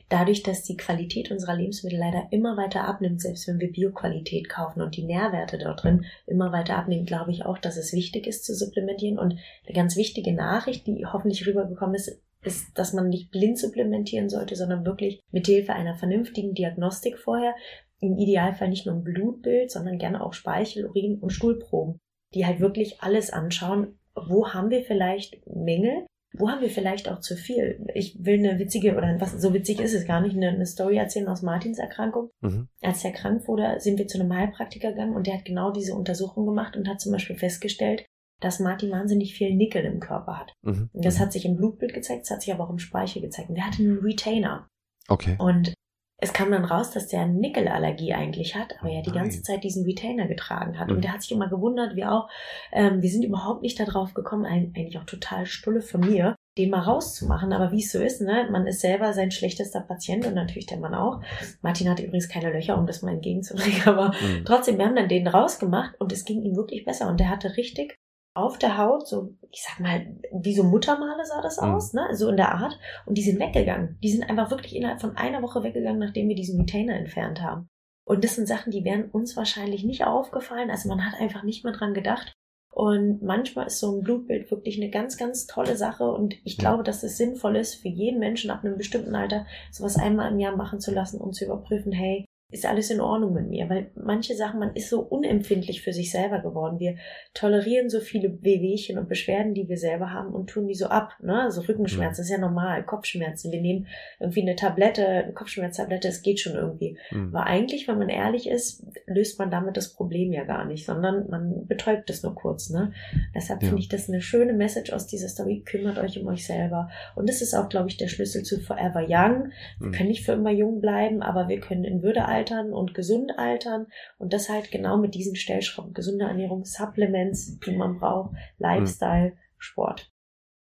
dadurch, 0.10 0.44
dass 0.44 0.64
die 0.64 0.78
Qualität 0.78 1.32
unserer 1.32 1.56
Lebensmittel 1.56 1.98
leider 1.98 2.28
immer 2.32 2.58
weiter 2.58 2.84
abnimmt, 2.84 3.22
selbst 3.22 3.48
wenn 3.48 3.60
wir 3.60 3.72
Bioqualität 3.72 4.50
kaufen 4.50 4.82
und 4.82 4.96
die 4.96 5.06
Nährwerte 5.06 5.58
dort 5.58 5.84
drin 5.84 6.06
immer 6.28 6.52
weiter 6.52 6.78
abnehmen, 6.78 7.06
glaube 7.06 7.32
ich 7.32 7.46
auch, 7.46 7.58
dass 7.58 7.78
es 7.78 7.94
wichtig 7.94 8.28
ist 8.28 8.46
zu 8.46 8.54
supplementieren. 8.54 9.18
Und 9.18 9.40
eine 9.66 9.74
ganz 9.76 9.96
wichtige 9.96 10.34
Nachricht, 10.34 10.86
die 10.86 11.06
hoffentlich 11.06 11.48
rübergekommen 11.48 11.96
ist, 11.96 12.22
ist, 12.44 12.78
dass 12.78 12.94
man 12.94 13.10
nicht 13.10 13.32
blind 13.32 13.58
supplementieren 13.58 14.30
sollte, 14.30 14.56
sondern 14.56 14.86
wirklich 14.86 15.20
mit 15.32 15.48
Hilfe 15.48 15.74
einer 15.74 15.96
vernünftigen 15.96 16.54
Diagnostik 16.54 17.18
vorher, 17.18 17.56
im 18.00 18.18
Idealfall 18.18 18.70
nicht 18.70 18.86
nur 18.86 18.96
ein 18.96 19.04
Blutbild, 19.04 19.72
sondern 19.72 19.98
gerne 19.98 20.24
auch 20.24 20.34
Speichel, 20.34 20.86
Urin 20.86 21.20
und 21.20 21.32
Stuhlproben, 21.32 22.00
die 22.34 22.46
halt 22.46 22.60
wirklich 22.60 23.02
alles 23.02 23.32
anschauen, 23.32 24.00
wo 24.16 24.50
haben 24.50 24.70
wir 24.70 24.84
vielleicht 24.84 25.46
Mängel, 25.48 26.06
wo 26.34 26.50
haben 26.50 26.62
wir 26.62 26.70
vielleicht 26.70 27.10
auch 27.10 27.20
zu 27.20 27.36
viel? 27.36 27.86
Ich 27.94 28.24
will 28.24 28.40
eine 28.40 28.60
witzige, 28.60 28.96
oder 28.96 29.16
was, 29.20 29.32
so 29.34 29.54
witzig 29.54 29.80
ist 29.80 29.94
es 29.94 30.06
gar 30.06 30.22
nicht, 30.22 30.36
eine, 30.36 30.50
eine 30.50 30.66
Story 30.66 30.98
erzählen 30.98 31.28
aus 31.28 31.42
Martins 31.42 31.80
Erkrankung. 31.80 32.30
Mhm. 32.42 32.68
Als 32.82 33.04
er 33.04 33.12
krank 33.12 33.48
wurde, 33.48 33.80
sind 33.80 33.98
wir 33.98 34.08
zu 34.08 34.20
einem 34.20 34.34
Heilpraktiker 34.34 34.92
gegangen 34.92 35.16
und 35.16 35.28
der 35.28 35.36
hat 35.36 35.46
genau 35.46 35.72
diese 35.72 35.96
Untersuchung 35.96 36.46
gemacht 36.46 36.76
und 36.76 36.88
hat 36.88 37.02
zum 37.02 37.12
Beispiel 37.12 37.38
festgestellt, 37.38 38.06
dass 38.40 38.60
Martin 38.60 38.92
wahnsinnig 38.92 39.34
viel 39.34 39.56
Nickel 39.56 39.84
im 39.84 40.00
Körper 40.00 40.38
hat. 40.38 40.54
Mhm. 40.62 40.90
Das 40.94 41.18
mhm. 41.18 41.24
hat 41.24 41.34
sich 41.34 41.46
im 41.46 41.56
Blutbild 41.56 41.94
gezeigt, 41.94 42.24
das 42.24 42.32
hat 42.32 42.42
sich 42.42 42.54
aber 42.54 42.66
auch 42.66 42.72
im 42.72 42.80
Speichel 42.80 43.22
gezeigt. 43.22 43.50
Und 43.50 43.56
der 43.56 43.66
hatte 43.66 43.82
einen 43.82 44.00
Retainer. 44.00 44.68
Okay. 45.08 45.36
Und 45.40 45.74
es 46.20 46.34
kam 46.34 46.52
dann 46.52 46.66
raus, 46.66 46.90
dass 46.92 47.08
der 47.08 47.28
Nickelallergie 47.28 48.14
eigentlich 48.14 48.56
hat, 48.56 48.76
aber 48.80 48.90
er 48.90 49.04
die 49.04 49.12
ganze 49.12 49.44
Zeit 49.44 49.64
diesen 49.64 49.86
Retainer 49.86 50.28
getragen 50.28 50.80
hat. 50.80 50.88
Mhm. 50.88 50.96
Und 50.96 51.04
der 51.04 51.14
hat 51.14 51.22
sich 51.22 51.32
immer 51.32 51.48
gewundert, 51.48 51.96
wie 51.96 52.06
auch, 52.06 52.28
ähm, 52.72 53.04
wir 53.04 53.10
sind 53.10 53.24
überhaupt 53.24 53.62
nicht 53.62 53.80
darauf 53.80 54.16
gekommen, 54.16 54.46
eigentlich 54.46 54.98
auch 54.98 55.04
total 55.04 55.46
stulle 55.46 55.82
von 55.82 56.02
mir, 56.02 56.36
den 56.58 56.72
mal 56.72 56.80
rauszumachen. 56.80 57.54
Aber 57.54 57.72
wie 57.72 57.84
es 57.84 57.92
so 57.92 58.00
ist, 58.00 58.22
ne, 58.22 58.48
man 58.52 58.66
ist 58.66 58.82
selber 58.82 59.14
sein 59.14 59.30
schlechtester 59.30 59.82
Patient 59.82 60.26
und 60.26 60.34
natürlich 60.34 60.66
der 60.66 60.80
Mann 60.80 60.96
auch. 60.96 61.22
Martin 61.62 61.88
hatte 61.88 62.04
übrigens 62.04 62.30
keine 62.30 62.52
Löcher, 62.52 62.80
um 62.80 62.88
das 62.88 63.04
mal 63.04 63.14
entgegenzubringen, 63.14 63.82
aber 63.86 64.08
mhm. 64.08 64.44
trotzdem, 64.44 64.80
wir 64.80 64.86
haben 64.86 64.96
dann 64.96 65.10
den 65.10 65.28
rausgemacht 65.28 66.02
und 66.02 66.12
es 66.12 66.26
ging 66.26 66.42
ihm 66.42 66.56
wirklich 66.56 66.84
besser. 66.84 67.10
Und 67.10 67.20
der 67.20 67.30
hatte 67.30 67.58
richtig 67.58 67.96
auf 68.38 68.58
der 68.58 68.78
Haut, 68.78 69.08
so, 69.08 69.34
ich 69.52 69.64
sag 69.64 69.80
mal, 69.80 70.06
wie 70.32 70.56
so 70.56 70.64
Muttermale 70.64 71.26
sah 71.26 71.42
das 71.42 71.60
mhm. 71.60 71.74
aus, 71.74 71.94
ne? 71.94 72.08
So 72.14 72.30
in 72.30 72.38
der 72.38 72.54
Art. 72.54 72.78
Und 73.06 73.18
die 73.18 73.24
sind 73.24 73.40
weggegangen. 73.40 73.98
Die 74.04 74.10
sind 74.10 74.30
einfach 74.30 74.52
wirklich 74.52 74.76
innerhalb 74.76 75.02
von 75.02 75.18
einer 75.18 75.42
Woche 75.42 75.64
weggegangen, 75.64 76.00
nachdem 76.00 76.30
wir 76.30 76.36
diesen 76.36 76.60
Retainer 76.60 76.96
entfernt 76.96 77.42
haben. 77.42 77.68
Und 78.06 78.24
das 78.24 78.36
sind 78.36 78.48
Sachen, 78.48 78.72
die 78.72 78.86
wären 78.86 79.10
uns 79.12 79.36
wahrscheinlich 79.36 79.84
nicht 79.84 80.06
aufgefallen. 80.06 80.70
Also 80.70 80.88
man 80.88 81.06
hat 81.06 81.20
einfach 81.20 81.44
nicht 81.44 81.64
mehr 81.64 81.74
dran 81.74 81.94
gedacht. 81.94 82.32
Und 82.72 83.24
manchmal 83.24 83.68
ist 83.68 83.80
so 83.80 83.98
ein 83.98 84.04
Blutbild 84.04 84.52
wirklich 84.52 84.80
eine 84.80 84.92
ganz, 84.92 85.18
ganz 85.18 85.48
tolle 85.48 85.76
Sache. 85.76 86.10
Und 86.12 86.36
ich 86.46 86.58
glaube, 86.58 86.84
dass 86.84 87.04
es 87.04 87.18
sinnvoll 87.18 87.56
ist, 87.56 87.76
für 87.76 87.90
jeden 87.90 88.20
Menschen 88.20 88.52
ab 88.52 88.64
einem 88.64 88.78
bestimmten 88.78 89.16
Alter 89.16 89.48
sowas 89.72 89.98
einmal 89.98 90.32
im 90.32 90.40
Jahr 90.40 90.56
machen 90.56 90.80
zu 90.80 90.94
lassen, 90.94 91.20
um 91.20 91.34
zu 91.34 91.46
überprüfen, 91.46 91.92
hey, 91.92 92.26
ist 92.50 92.66
alles 92.66 92.90
in 92.90 93.02
Ordnung 93.02 93.34
mit 93.34 93.50
mir, 93.50 93.70
weil 93.70 93.92
manche 93.96 94.34
Sachen, 94.34 94.62
man 94.62 94.74
ist 94.74 94.90
so 94.90 95.02
unempfindlich 95.02 95.82
für 95.82 95.92
sich 95.92 96.12
selber 96.12 96.40
geworden. 96.40 96.80
Wir 96.80 96.96
tolerieren 97.34 97.90
so 97.90 98.00
viele 98.00 98.42
Wehwehchen 98.42 98.98
und 98.98 99.10
Beschwerden, 99.10 99.54
die 99.54 99.68
wir 99.68 99.78
selber 99.78 100.14
haben 100.14 100.34
und 100.34 100.50
tun 100.50 100.66
die 100.68 100.74
so 100.74 100.86
ab. 100.86 101.12
Ne? 101.22 101.42
Also 101.42 101.62
Rückenschmerzen 101.62 102.22
mhm. 102.22 102.24
ist 102.24 102.30
ja 102.30 102.38
normal, 102.38 102.86
Kopfschmerzen. 102.86 103.52
Wir 103.52 103.60
nehmen 103.60 103.88
irgendwie 104.22 104.44
eine 104.44 104.56
Tablette, 104.56 105.06
eine 105.06 105.34
Kopfschmerztablette, 105.34 106.08
es 106.08 106.22
geht 106.22 106.40
schon 106.40 106.54
irgendwie. 106.54 106.98
Mhm. 107.12 107.36
Aber 107.36 107.46
eigentlich, 107.48 107.86
wenn 107.90 107.98
man 107.98 108.08
ehrlich 108.08 108.50
ist, 108.50 108.86
löst 109.08 109.40
man 109.40 109.52
damit 109.52 109.76
das 109.76 109.94
Problem 109.94 110.32
ja 110.32 110.46
gar 110.46 110.64
nicht, 110.64 110.86
sondern 110.86 111.30
man 111.30 111.68
betäubt 111.68 112.10
es 112.10 112.24
nur 112.24 112.34
kurz. 112.34 112.70
Ne? 112.70 112.94
Deshalb 113.36 113.62
ja. 113.62 113.68
finde 113.68 113.82
ich 113.82 113.90
das 113.90 114.08
eine 114.08 114.22
schöne 114.22 114.54
Message 114.54 114.94
aus 114.94 115.06
dieser 115.06 115.28
Story. 115.28 115.64
Kümmert 115.66 115.98
euch 115.98 116.18
um 116.18 116.28
euch 116.28 116.48
selber. 116.48 116.90
Und 117.16 117.28
das 117.28 117.42
ist 117.42 117.54
auch, 117.54 117.68
glaube 117.68 117.90
ich, 117.90 117.98
der 117.98 118.08
Schlüssel 118.08 118.44
zu 118.44 118.62
Forever 118.62 119.02
Young. 119.02 119.52
Wir 119.80 119.88
mhm. 119.88 119.92
können 119.92 120.10
nicht 120.10 120.26
für 120.26 120.32
immer 120.32 120.52
jung 120.52 120.80
bleiben, 120.80 121.22
aber 121.22 121.50
wir 121.50 121.60
können 121.60 121.84
in 121.84 122.02
Würde 122.02 122.24
altern 122.38 122.74
und 122.74 122.94
gesund 122.94 123.32
altern 123.38 123.88
und 124.18 124.34
das 124.34 124.50
halt 124.50 124.72
genau 124.72 124.98
mit 124.98 125.16
diesen 125.16 125.36
Stellschrauben. 125.36 125.94
Gesunde 125.94 126.26
Ernährung, 126.26 126.66
Supplements, 126.66 127.60
die 127.60 127.76
man 127.76 128.00
braucht, 128.00 128.36
Lifestyle, 128.58 129.32
mhm. 129.32 129.38
Sport. 129.58 130.12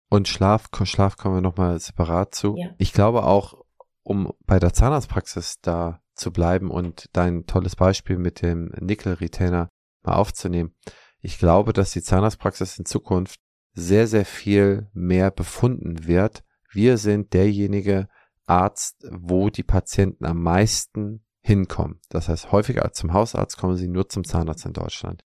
Und 0.09 0.27
Schlaf, 0.27 0.69
Schlaf 0.83 1.17
kommen 1.17 1.35
wir 1.35 1.41
nochmal 1.41 1.79
separat 1.79 2.33
zu. 2.33 2.55
Ja. 2.57 2.69
Ich 2.77 2.93
glaube 2.93 3.23
auch, 3.23 3.65
um 4.03 4.31
bei 4.45 4.59
der 4.59 4.73
Zahnarztpraxis 4.73 5.59
da 5.61 6.01
zu 6.13 6.31
bleiben 6.31 6.71
und 6.71 7.09
dein 7.13 7.45
tolles 7.45 7.75
Beispiel 7.75 8.17
mit 8.17 8.41
dem 8.41 8.71
Nickel-Retainer 8.79 9.69
mal 10.03 10.13
aufzunehmen. 10.13 10.73
Ich 11.19 11.39
glaube, 11.39 11.73
dass 11.73 11.91
die 11.91 12.03
Zahnarztpraxis 12.03 12.77
in 12.77 12.85
Zukunft 12.85 13.39
sehr, 13.73 14.07
sehr 14.07 14.25
viel 14.25 14.87
mehr 14.93 15.31
befunden 15.31 16.07
wird. 16.07 16.43
Wir 16.71 16.97
sind 16.97 17.33
derjenige 17.33 18.07
Arzt, 18.45 19.05
wo 19.09 19.49
die 19.49 19.63
Patienten 19.63 20.25
am 20.25 20.41
meisten 20.41 21.24
hinkommen. 21.45 21.99
Das 22.09 22.27
heißt, 22.27 22.51
häufiger 22.51 22.83
als 22.83 22.97
zum 22.97 23.13
Hausarzt 23.13 23.57
kommen 23.57 23.77
sie 23.77 23.87
nur 23.87 24.09
zum 24.09 24.23
Zahnarzt 24.23 24.65
in 24.65 24.73
Deutschland. 24.73 25.23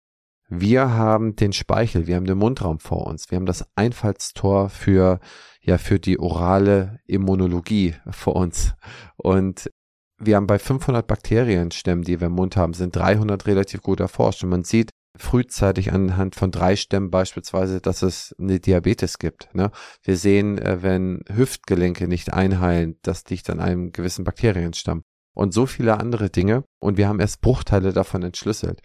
Wir 0.50 0.90
haben 0.90 1.36
den 1.36 1.54
Speichel, 1.54 2.08
wir 2.08 2.18
haben 2.18 2.26
den 2.26 2.38
Mundraum 2.38 2.80
vor 2.80 3.08
uns, 3.08 3.32
wir 3.32 3.38
haben 3.38 3.46
das 3.46 3.66
Einfallstor 3.76 4.70
für, 4.70 5.20
ja, 5.62 5.78
für 5.78 5.98
die 5.98 6.20
orale 6.20 7.00
Immunologie 7.06 7.96
vor 8.10 8.36
uns. 8.36 8.74
Und 9.16 9.72
wir 10.18 10.36
haben 10.36 10.48
bei 10.48 10.60
500 10.60 11.08
Bakterienstämmen, 11.08 12.04
die 12.04 12.20
wir 12.20 12.28
im 12.28 12.34
Mund 12.34 12.58
haben, 12.58 12.74
sind 12.74 12.96
300 12.96 13.46
relativ 13.48 13.82
gut 13.82 14.02
erforscht. 14.02 14.44
Und 14.44 14.50
man 14.50 14.66
sieht 14.66 14.90
frühzeitig 15.16 15.94
anhand 15.94 16.36
von 16.36 16.52
drei 16.52 16.76
Stämmen 16.76 17.12
beispielsweise, 17.12 17.80
dass 17.80 18.02
es 18.02 18.36
eine 18.38 18.60
Diabetes 18.60 19.20
gibt. 19.20 19.54
Ne? 19.54 19.72
Wir 20.04 20.18
sehen, 20.18 20.58
äh, 20.58 20.84
wenn 20.84 21.24
Hüftgelenke 21.34 22.10
nicht 22.10 22.34
einheilen, 22.34 23.00
das 23.04 23.24
liegt 23.30 23.50
an 23.50 23.62
einem 23.62 23.94
gewissen 23.94 24.26
Bakterienstamm 24.26 25.04
und 25.40 25.54
so 25.54 25.66
viele 25.66 25.98
andere 25.98 26.30
Dinge 26.30 26.66
und 26.80 26.98
wir 26.98 27.08
haben 27.08 27.22
erst 27.22 27.40
Bruchteile 27.40 27.94
davon 27.94 28.24
entschlüsselt. 28.24 28.82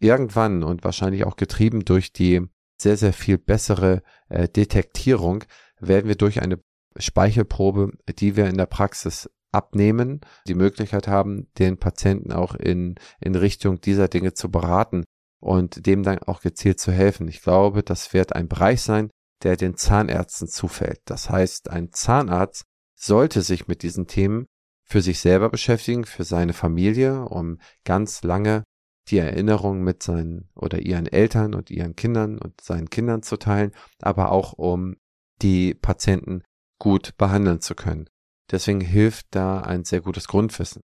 Irgendwann 0.00 0.64
und 0.64 0.82
wahrscheinlich 0.82 1.24
auch 1.24 1.36
getrieben 1.36 1.84
durch 1.84 2.12
die 2.12 2.44
sehr, 2.76 2.96
sehr 2.96 3.12
viel 3.12 3.38
bessere 3.38 4.02
äh, 4.28 4.48
Detektierung 4.48 5.44
werden 5.78 6.08
wir 6.08 6.16
durch 6.16 6.42
eine 6.42 6.58
Speichelprobe, 6.96 7.92
die 8.18 8.34
wir 8.34 8.48
in 8.48 8.56
der 8.56 8.66
Praxis 8.66 9.30
abnehmen, 9.52 10.22
die 10.48 10.56
Möglichkeit 10.56 11.06
haben, 11.06 11.46
den 11.58 11.78
Patienten 11.78 12.32
auch 12.32 12.56
in, 12.56 12.96
in 13.20 13.36
Richtung 13.36 13.80
dieser 13.80 14.08
Dinge 14.08 14.34
zu 14.34 14.50
beraten 14.50 15.04
und 15.40 15.86
dem 15.86 16.02
dann 16.02 16.18
auch 16.18 16.40
gezielt 16.40 16.80
zu 16.80 16.90
helfen. 16.90 17.28
Ich 17.28 17.42
glaube, 17.42 17.84
das 17.84 18.12
wird 18.12 18.34
ein 18.34 18.48
Bereich 18.48 18.82
sein, 18.82 19.08
der 19.44 19.56
den 19.56 19.76
Zahnärzten 19.76 20.48
zufällt. 20.48 21.00
Das 21.04 21.30
heißt, 21.30 21.70
ein 21.70 21.92
Zahnarzt 21.92 22.64
sollte 22.98 23.42
sich 23.42 23.68
mit 23.68 23.84
diesen 23.84 24.08
Themen 24.08 24.46
für 24.92 25.00
sich 25.00 25.20
selber 25.20 25.48
beschäftigen, 25.48 26.04
für 26.04 26.22
seine 26.22 26.52
Familie, 26.52 27.24
um 27.24 27.58
ganz 27.84 28.22
lange 28.24 28.62
die 29.08 29.16
Erinnerung 29.16 29.82
mit 29.82 30.02
seinen 30.02 30.50
oder 30.54 30.80
ihren 30.80 31.06
Eltern 31.06 31.54
und 31.54 31.70
ihren 31.70 31.96
Kindern 31.96 32.38
und 32.38 32.60
seinen 32.60 32.90
Kindern 32.90 33.22
zu 33.22 33.38
teilen, 33.38 33.72
aber 34.02 34.30
auch 34.30 34.52
um 34.52 34.96
die 35.40 35.72
Patienten 35.72 36.42
gut 36.78 37.16
behandeln 37.16 37.62
zu 37.62 37.74
können. 37.74 38.06
Deswegen 38.50 38.82
hilft 38.82 39.28
da 39.30 39.62
ein 39.62 39.84
sehr 39.84 40.02
gutes 40.02 40.28
Grundwissen. 40.28 40.82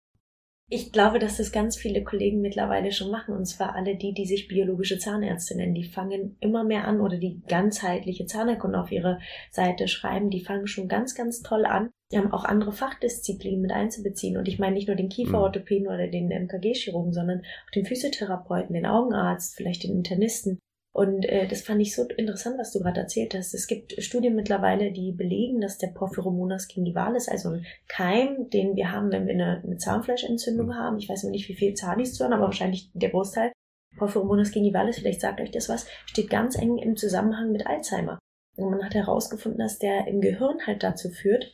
Ich 0.69 0.93
glaube, 0.93 1.19
dass 1.19 1.35
das 1.35 1.51
ganz 1.51 1.75
viele 1.75 2.03
Kollegen 2.05 2.39
mittlerweile 2.39 2.93
schon 2.93 3.11
machen, 3.11 3.35
und 3.35 3.45
zwar 3.45 3.75
alle 3.75 3.97
die, 3.97 4.13
die 4.13 4.25
sich 4.25 4.47
biologische 4.47 4.99
Zahnärzte 4.99 5.57
nennen. 5.57 5.75
Die 5.75 5.89
fangen 5.89 6.37
immer 6.39 6.63
mehr 6.63 6.87
an 6.87 7.01
oder 7.01 7.17
die 7.17 7.41
ganzheitliche 7.45 8.25
Zahnerkunde 8.25 8.79
auf 8.79 8.91
ihre 8.91 9.19
Seite 9.51 9.89
schreiben. 9.89 10.29
Die 10.29 10.43
fangen 10.43 10.67
schon 10.67 10.87
ganz, 10.87 11.13
ganz 11.13 11.41
toll 11.41 11.65
an, 11.65 11.89
ähm, 12.11 12.31
auch 12.31 12.45
andere 12.45 12.71
Fachdisziplinen 12.71 13.61
mit 13.61 13.71
einzubeziehen. 13.71 14.37
Und 14.37 14.47
ich 14.47 14.59
meine 14.59 14.75
nicht 14.75 14.87
nur 14.87 14.95
den 14.95 15.09
Kieferorthopäden 15.09 15.87
mhm. 15.87 15.93
oder 15.93 16.07
den 16.07 16.31
MKG-Chirurgen, 16.31 17.13
sondern 17.13 17.41
auch 17.41 17.71
den 17.71 17.85
Physiotherapeuten, 17.85 18.73
den 18.73 18.85
Augenarzt, 18.85 19.55
vielleicht 19.55 19.83
den 19.83 19.95
Internisten. 19.95 20.59
Und 20.97 21.25
äh, 21.25 21.47
das 21.47 21.61
fand 21.61 21.79
ich 21.81 21.95
so 21.95 22.07
interessant, 22.07 22.57
was 22.57 22.71
du 22.71 22.79
gerade 22.79 23.01
erzählt 23.01 23.35
hast. 23.35 23.53
Es 23.53 23.67
gibt 23.67 24.01
Studien 24.01 24.35
mittlerweile, 24.35 24.91
die 24.91 25.11
belegen, 25.11 25.61
dass 25.61 25.77
der 25.77 25.89
Porphyromonas 25.89 26.67
gingivalis, 26.67 27.27
also 27.27 27.49
ein 27.49 27.65
Keim, 27.87 28.49
den 28.49 28.75
wir 28.75 28.91
haben, 28.91 29.11
wenn 29.11 29.27
wir 29.27 29.35
eine, 29.35 29.61
eine 29.63 29.77
Zahnfleischentzündung 29.77 30.75
haben, 30.75 30.97
ich 30.97 31.07
weiß 31.07 31.25
noch 31.25 31.31
nicht, 31.31 31.47
wie 31.49 31.55
viel 31.55 31.75
Zanis 31.75 32.15
zu 32.15 32.23
haben, 32.23 32.33
aber 32.33 32.45
wahrscheinlich 32.45 32.89
der 32.95 33.11
Großteil, 33.11 33.51
Porphyromonas 33.97 34.51
gingivalis, 34.51 34.97
vielleicht 34.97 35.21
sagt 35.21 35.39
euch 35.39 35.51
das 35.51 35.69
was, 35.69 35.87
steht 36.07 36.31
ganz 36.31 36.57
eng 36.57 36.79
im 36.79 36.95
Zusammenhang 36.95 37.51
mit 37.51 37.67
Alzheimer. 37.67 38.17
Und 38.55 38.71
man 38.71 38.83
hat 38.83 38.95
herausgefunden, 38.95 39.59
dass 39.59 39.77
der 39.77 40.07
im 40.07 40.19
Gehirn 40.19 40.65
halt 40.65 40.81
dazu 40.81 41.11
führt, 41.11 41.53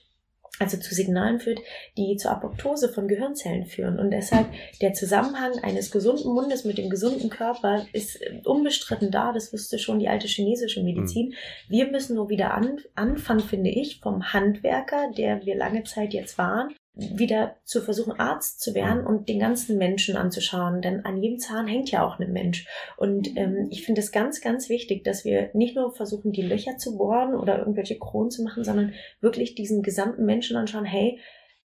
also 0.59 0.77
zu 0.77 0.93
Signalen 0.93 1.39
führt, 1.39 1.59
die 1.97 2.15
zur 2.15 2.31
Apoptose 2.31 2.89
von 2.89 3.07
Gehirnzellen 3.07 3.65
führen. 3.65 3.99
Und 3.99 4.11
deshalb 4.11 4.47
der 4.81 4.93
Zusammenhang 4.93 5.59
eines 5.63 5.91
gesunden 5.91 6.31
Mundes 6.31 6.63
mit 6.63 6.77
dem 6.77 6.89
gesunden 6.89 7.29
Körper 7.29 7.85
ist 7.91 8.19
unbestritten 8.45 9.09
da. 9.09 9.33
Das 9.33 9.51
wusste 9.51 9.79
schon 9.79 9.99
die 9.99 10.07
alte 10.07 10.27
chinesische 10.27 10.83
Medizin. 10.83 11.29
Mhm. 11.29 11.33
Wir 11.69 11.91
müssen 11.91 12.15
nur 12.15 12.29
wieder 12.29 12.53
an, 12.53 12.77
anfangen, 12.95 13.41
finde 13.41 13.71
ich, 13.71 13.99
vom 13.99 14.31
Handwerker, 14.31 15.11
der 15.17 15.45
wir 15.45 15.55
lange 15.55 15.83
Zeit 15.83 16.13
jetzt 16.13 16.37
waren, 16.37 16.75
wieder 16.95 17.55
zu 17.63 17.81
versuchen, 17.81 18.19
Arzt 18.19 18.61
zu 18.61 18.75
werden 18.75 19.05
und 19.05 19.27
den 19.27 19.39
ganzen 19.39 19.77
Menschen 19.77 20.15
anzuschauen. 20.15 20.81
Denn 20.81 21.05
an 21.05 21.17
jedem 21.17 21.39
Zahn 21.39 21.67
hängt 21.67 21.89
ja 21.89 22.05
auch 22.05 22.19
ein 22.19 22.31
Mensch. 22.31 22.67
Und 22.97 23.35
ähm, 23.35 23.67
ich 23.71 23.83
finde 23.85 24.01
es 24.01 24.11
ganz, 24.11 24.41
ganz 24.41 24.69
wichtig, 24.69 25.03
dass 25.03 25.25
wir 25.25 25.49
nicht 25.53 25.75
nur 25.75 25.91
versuchen, 25.91 26.31
die 26.31 26.43
Löcher 26.43 26.77
zu 26.77 26.97
bohren 26.97 27.33
oder 27.33 27.57
irgendwelche 27.57 27.97
Kronen 27.97 28.29
zu 28.29 28.43
machen, 28.43 28.63
sondern 28.63 28.93
wirklich 29.21 29.55
diesen 29.55 29.81
gesamten 29.81 30.25
Menschen 30.25 30.55
anschauen, 30.55 30.85
hey, 30.85 31.19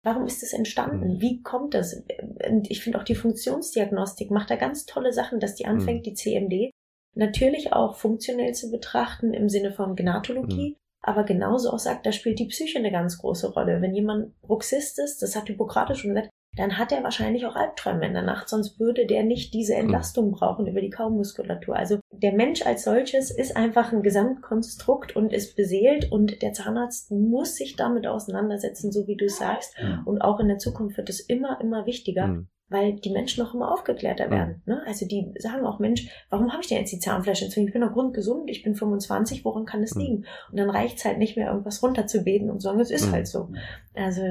Warum 0.03 0.25
ist 0.25 0.41
das 0.41 0.53
entstanden? 0.53 1.15
Mhm. 1.15 1.21
Wie 1.21 1.41
kommt 1.41 1.73
das? 1.73 2.01
Und 2.47 2.71
ich 2.71 2.81
finde 2.81 2.97
auch 2.97 3.03
die 3.03 3.15
Funktionsdiagnostik 3.15 4.31
macht 4.31 4.49
da 4.49 4.55
ganz 4.55 4.85
tolle 4.85 5.11
Sachen, 5.11 5.41
dass 5.41 5.55
die 5.55 5.65
anfängt, 5.65 5.99
mhm. 5.99 6.03
die 6.03 6.13
CMD 6.13 6.71
natürlich 7.13 7.73
auch 7.73 7.95
funktionell 7.95 8.53
zu 8.53 8.71
betrachten 8.71 9.33
im 9.33 9.49
Sinne 9.49 9.73
von 9.73 9.97
Gnatologie, 9.97 10.77
aber 11.07 11.23
genauso 11.23 11.71
auch 11.71 11.79
sagt, 11.79 12.05
da 12.05 12.11
spielt 12.11 12.37
die 12.39 12.47
Psyche 12.47 12.79
eine 12.79 12.91
ganz 12.91 13.17
große 13.17 13.53
Rolle. 13.53 13.81
Wenn 13.81 13.93
jemand 13.93 14.39
Bruxist 14.41 14.99
ist, 14.99 15.21
das 15.21 15.35
hat 15.35 15.47
Hippokrates 15.47 15.99
schon 15.99 16.13
gesagt, 16.13 16.29
dann 16.57 16.77
hat 16.77 16.91
er 16.91 17.03
wahrscheinlich 17.03 17.45
auch 17.45 17.55
Albträume 17.55 18.07
in 18.07 18.13
der 18.13 18.23
Nacht, 18.23 18.49
sonst 18.49 18.79
würde 18.79 19.05
der 19.05 19.23
nicht 19.23 19.53
diese 19.53 19.75
hm. 19.75 19.81
Entlastung 19.85 20.31
brauchen 20.31 20.67
über 20.67 20.81
die 20.81 20.89
Kaumuskulatur. 20.89 21.75
Also 21.75 21.99
der 22.11 22.33
Mensch 22.33 22.65
als 22.65 22.83
solches 22.83 23.31
ist 23.31 23.55
einfach 23.55 23.93
ein 23.93 24.01
Gesamtkonstrukt 24.01 25.15
und 25.15 25.31
ist 25.31 25.55
beseelt 25.55 26.11
und 26.11 26.41
der 26.41 26.53
Zahnarzt 26.53 27.11
muss 27.11 27.55
sich 27.55 27.75
damit 27.75 28.07
auseinandersetzen, 28.07 28.91
so 28.91 29.07
wie 29.07 29.15
du 29.15 29.29
sagst. 29.29 29.75
Und 30.05 30.21
auch 30.21 30.39
in 30.39 30.47
der 30.47 30.57
Zukunft 30.57 30.97
wird 30.97 31.09
es 31.09 31.19
immer, 31.19 31.61
immer 31.61 31.85
wichtiger. 31.85 32.27
Mhm 32.27 32.47
weil 32.69 32.95
die 32.95 33.11
Menschen 33.11 33.43
noch 33.43 33.53
immer 33.53 33.71
aufgeklärter 33.71 34.29
werden. 34.29 34.61
Ne? 34.65 34.81
Also 34.85 35.07
die 35.07 35.33
sagen 35.39 35.65
auch, 35.65 35.79
Mensch, 35.79 36.07
warum 36.29 36.51
habe 36.51 36.61
ich 36.61 36.67
denn 36.67 36.79
jetzt 36.79 36.91
die 36.91 36.99
Zahnfleischentzündung? 36.99 37.67
Ich 37.67 37.73
bin 37.73 37.81
doch 37.81 37.93
grundgesund, 37.93 38.49
ich 38.49 38.63
bin 38.63 38.75
25, 38.75 39.45
woran 39.45 39.65
kann 39.65 39.83
es 39.83 39.95
liegen? 39.95 40.25
Und 40.51 40.57
dann 40.57 40.69
reicht 40.69 40.97
es 40.97 41.05
halt 41.05 41.17
nicht 41.17 41.37
mehr, 41.37 41.49
irgendwas 41.49 41.81
runterzubeten 41.81 42.49
und 42.49 42.61
sagen, 42.61 42.79
es 42.79 42.91
ist 42.91 43.11
halt 43.11 43.27
so. 43.27 43.51
Also, 43.93 44.21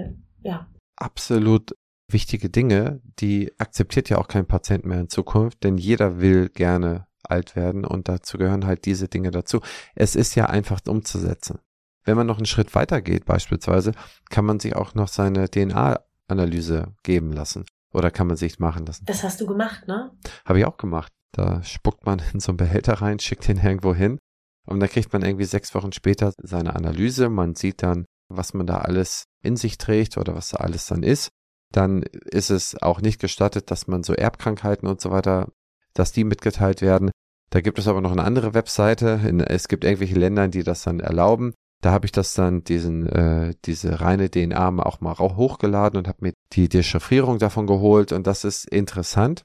ja. 0.43 0.67
Absolut 0.97 1.75
wichtige 2.09 2.51
Dinge, 2.51 3.01
die 3.19 3.53
akzeptiert 3.59 4.11
ja 4.11 4.19
auch 4.19 4.29
kein 4.29 4.47
Patient 4.47 4.85
mehr 4.85 5.01
in 5.01 5.09
Zukunft, 5.09 5.65
denn 5.65 5.79
jeder 5.79 6.21
will 6.21 6.51
gerne 6.51 7.07
alt 7.23 7.57
werden 7.57 7.85
und 7.85 8.09
dazu 8.09 8.39
gehören 8.39 8.67
halt 8.67 8.85
diese 8.85 9.09
Dinge 9.09 9.31
dazu. 9.31 9.61
Es 9.95 10.15
ist 10.15 10.35
ja 10.37 10.47
einfach 10.47 10.81
umzusetzen. 10.87 11.59
Wenn 12.05 12.17
man 12.17 12.27
noch 12.27 12.37
einen 12.37 12.47
Schritt 12.47 12.75
weiter 12.77 13.01
geht, 13.03 13.25
beispielsweise, 13.25 13.93
kann 14.31 14.45
man 14.45 14.61
sich 14.61 14.77
auch 14.77 14.95
noch 14.95 15.09
seine 15.09 15.51
DNA-Analyse 15.51 16.95
geben 17.03 17.33
lassen 17.33 17.65
oder 17.97 18.11
kann 18.11 18.27
man 18.27 18.37
sich 18.37 18.59
machen 18.59 18.87
lassen. 18.87 19.05
Das 19.07 19.23
hast 19.23 19.41
du 19.41 19.47
gemacht, 19.47 19.89
ne? 19.89 20.13
Habe 20.45 20.59
ich 20.61 20.65
auch 20.65 20.77
gemacht. 20.77 21.13
Da 21.33 21.63
spuckt 21.63 22.07
man 22.07 22.23
in 22.33 22.41
so 22.41 22.53
einen 22.53 22.57
Behälter 22.57 22.95
rein, 22.95 23.19
schickt 23.19 23.49
den 23.49 23.59
irgendwo 23.59 23.95
hin 23.95 24.19
und 24.67 24.81
da 24.81 24.87
kriegt 24.87 25.13
man 25.13 25.23
irgendwie 25.23 25.45
sechs 25.45 25.75
Wochen 25.75 25.93
später 25.93 26.33
seine 26.43 26.77
Analyse. 26.77 27.29
Man 27.29 27.55
sieht 27.55 27.83
dann, 27.83 28.05
was 28.29 28.55
man 28.55 28.67
da 28.67 28.79
alles 28.79 29.25
in 29.43 29.57
sich 29.57 29.79
trägt 29.79 30.17
oder 30.17 30.35
was 30.35 30.49
da 30.49 30.59
alles 30.59 30.87
dann 30.87 31.03
ist 31.03 31.31
dann 31.73 32.03
ist 32.03 32.51
es 32.51 32.81
auch 32.81 33.01
nicht 33.01 33.21
gestattet, 33.21 33.71
dass 33.71 33.87
man 33.87 34.03
so 34.03 34.15
Erbkrankheiten 34.15 34.89
und 34.89 35.01
so 35.01 35.11
weiter, 35.11 35.53
dass 35.95 36.13
die 36.13 36.25
mitgeteilt 36.25 36.81
werden. 36.81 37.11
Da 37.51 37.61
gibt 37.61 37.79
es 37.79 37.89
aber 37.89 38.01
noch 38.01 38.13
eine 38.13 38.25
andere 38.25 38.55
Webseite. 38.55 39.21
Es 39.49 39.69
gibt 39.69 39.85
irgendwelche 39.85 40.19
Länder, 40.19 40.49
die 40.49 40.63
das 40.63 40.83
dann 40.83 41.01
erlauben. 41.01 41.55
Da 41.87 41.93
habe 41.93 42.05
ich 42.05 42.11
das 42.11 42.35
dann, 42.35 42.65
diesen, 42.65 43.07
äh, 43.07 43.55
diese 43.65 44.01
reine 44.01 44.29
DNA 44.29 44.77
auch 44.81 45.01
mal 45.01 45.17
hochgeladen 45.17 45.97
und 45.97 46.09
habe 46.09 46.19
mir 46.21 46.33
die 46.53 46.69
Dechiffrierung 46.69 47.39
davon 47.39 47.69
geholt. 47.69 48.11
Und 48.11 48.27
das 48.27 48.43
ist 48.43 48.69
interessant, 48.69 49.45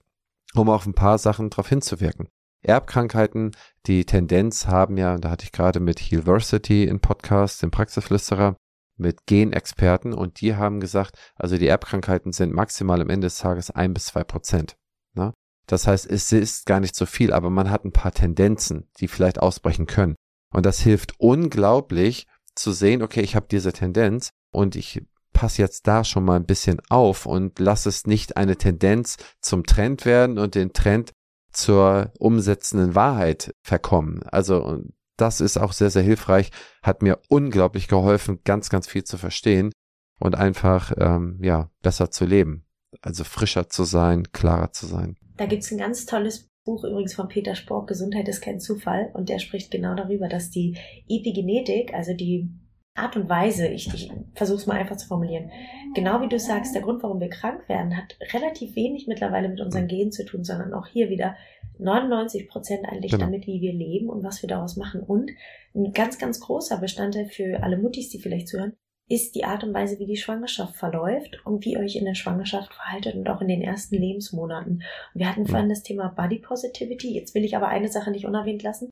um 0.55 0.67
auf 0.67 0.87
ein 0.87 0.95
paar 0.95 1.19
Sachen 1.19 1.51
darauf 1.51 1.69
hinzuwirken. 1.69 2.29
Erbkrankheiten, 2.63 3.51
die 3.85 4.05
Tendenz 4.05 4.65
haben 4.65 4.97
ja, 4.97 5.19
da 5.19 5.29
hatte 5.29 5.43
ich 5.43 5.51
gerade 5.51 5.79
mit 5.79 5.99
Healversity 5.99 6.85
in 6.85 6.99
Podcast, 6.99 7.61
dem 7.61 7.69
Praxisflüsterer, 7.69 8.55
mit 8.97 9.27
Genexperten 9.27 10.11
und 10.11 10.41
die 10.41 10.55
haben 10.55 10.79
gesagt, 10.79 11.19
also 11.35 11.59
die 11.59 11.67
Erbkrankheiten 11.67 12.31
sind 12.31 12.55
maximal 12.55 12.99
am 13.03 13.11
Ende 13.11 13.27
des 13.27 13.37
Tages 13.37 13.69
ein 13.69 13.93
bis 13.93 14.07
zwei 14.07 14.23
Prozent. 14.23 14.77
Ne? 15.13 15.31
Das 15.67 15.85
heißt, 15.85 16.09
es 16.09 16.31
ist 16.31 16.65
gar 16.65 16.79
nicht 16.79 16.95
so 16.95 17.05
viel, 17.05 17.33
aber 17.33 17.51
man 17.51 17.69
hat 17.69 17.85
ein 17.85 17.93
paar 17.93 18.13
Tendenzen, 18.13 18.89
die 18.99 19.07
vielleicht 19.07 19.37
ausbrechen 19.37 19.85
können. 19.85 20.15
Und 20.51 20.65
das 20.65 20.79
hilft 20.79 21.13
unglaublich 21.17 22.27
zu 22.55 22.71
sehen, 22.71 23.01
okay, 23.01 23.21
ich 23.21 23.35
habe 23.35 23.47
diese 23.49 23.73
Tendenz 23.73 24.31
und 24.51 24.75
ich 24.75 25.01
passe 25.33 25.61
jetzt 25.61 25.87
da 25.87 26.03
schon 26.03 26.25
mal 26.25 26.35
ein 26.35 26.45
bisschen 26.45 26.81
auf 26.89 27.25
und 27.25 27.59
lass 27.59 27.85
es 27.85 28.05
nicht 28.05 28.37
eine 28.37 28.57
Tendenz 28.57 29.17
zum 29.39 29.65
Trend 29.65 30.05
werden 30.05 30.37
und 30.37 30.55
den 30.55 30.73
Trend 30.73 31.13
zur 31.51 32.11
umsetzenden 32.19 32.95
Wahrheit 32.95 33.53
verkommen. 33.63 34.23
Also 34.23 34.83
das 35.17 35.41
ist 35.41 35.57
auch 35.57 35.73
sehr, 35.73 35.89
sehr 35.89 36.03
hilfreich, 36.03 36.51
hat 36.81 37.01
mir 37.01 37.19
unglaublich 37.29 37.87
geholfen, 37.87 38.39
ganz, 38.43 38.69
ganz 38.69 38.87
viel 38.87 39.03
zu 39.03 39.17
verstehen 39.17 39.71
und 40.19 40.35
einfach, 40.35 40.91
ähm, 40.97 41.39
ja, 41.41 41.69
besser 41.81 42.11
zu 42.11 42.25
leben. 42.25 42.65
Also 43.01 43.23
frischer 43.23 43.69
zu 43.69 43.83
sein, 43.83 44.31
klarer 44.31 44.71
zu 44.71 44.85
sein. 44.85 45.17
Da 45.37 45.45
gibt's 45.45 45.71
ein 45.71 45.77
ganz 45.77 46.05
tolles 46.05 46.50
Buch 46.63 46.83
übrigens 46.83 47.13
von 47.13 47.27
Peter 47.27 47.55
Spork, 47.55 47.87
Gesundheit 47.87 48.27
ist 48.27 48.41
kein 48.41 48.59
Zufall. 48.59 49.11
Und 49.13 49.29
der 49.29 49.39
spricht 49.39 49.71
genau 49.71 49.95
darüber, 49.95 50.27
dass 50.27 50.49
die 50.49 50.77
Epigenetik, 51.07 51.93
also 51.93 52.13
die 52.13 52.49
Art 52.93 53.15
und 53.15 53.29
Weise, 53.29 53.67
ich, 53.67 53.91
ich 53.93 54.11
versuche 54.35 54.57
es 54.57 54.67
mal 54.67 54.77
einfach 54.77 54.97
zu 54.97 55.07
formulieren, 55.07 55.49
genau 55.95 56.21
wie 56.21 56.27
du 56.27 56.37
sagst, 56.37 56.75
der 56.75 56.81
Grund, 56.81 57.01
warum 57.03 57.21
wir 57.21 57.29
krank 57.29 57.69
werden, 57.69 57.95
hat 57.95 58.17
relativ 58.33 58.75
wenig 58.75 59.07
mittlerweile 59.07 59.47
mit 59.47 59.61
unseren 59.61 59.87
Genen 59.87 60.11
zu 60.11 60.25
tun, 60.25 60.43
sondern 60.43 60.73
auch 60.73 60.87
hier 60.87 61.09
wieder 61.09 61.35
99 61.79 62.49
Prozent 62.49 62.85
eigentlich 62.85 63.11
genau. 63.11 63.25
damit, 63.25 63.47
wie 63.47 63.61
wir 63.61 63.73
leben 63.73 64.09
und 64.09 64.23
was 64.23 64.41
wir 64.41 64.49
daraus 64.49 64.75
machen. 64.75 65.01
Und 65.01 65.31
ein 65.73 65.93
ganz, 65.93 66.19
ganz 66.19 66.41
großer 66.41 66.79
Bestandteil 66.79 67.25
für 67.25 67.63
alle 67.63 67.77
Muttis, 67.77 68.09
die 68.09 68.19
vielleicht 68.19 68.49
zuhören, 68.49 68.73
ist 69.11 69.35
die 69.35 69.43
Art 69.43 69.63
und 69.63 69.73
Weise, 69.73 69.99
wie 69.99 70.05
die 70.05 70.15
Schwangerschaft 70.15 70.75
verläuft 70.75 71.45
und 71.45 71.65
wie 71.65 71.73
ihr 71.73 71.79
euch 71.79 71.97
in 71.97 72.05
der 72.05 72.15
Schwangerschaft 72.15 72.73
verhaltet 72.73 73.15
und 73.15 73.29
auch 73.29 73.41
in 73.41 73.49
den 73.49 73.61
ersten 73.61 73.95
Lebensmonaten. 73.95 74.83
wir 75.13 75.29
hatten 75.29 75.47
vorhin 75.47 75.67
das 75.67 75.83
Thema 75.83 76.07
Body 76.07 76.39
Positivity. 76.39 77.13
Jetzt 77.13 77.35
will 77.35 77.43
ich 77.43 77.55
aber 77.57 77.67
eine 77.67 77.89
Sache 77.89 78.11
nicht 78.11 78.25
unerwähnt 78.25 78.63
lassen. 78.63 78.89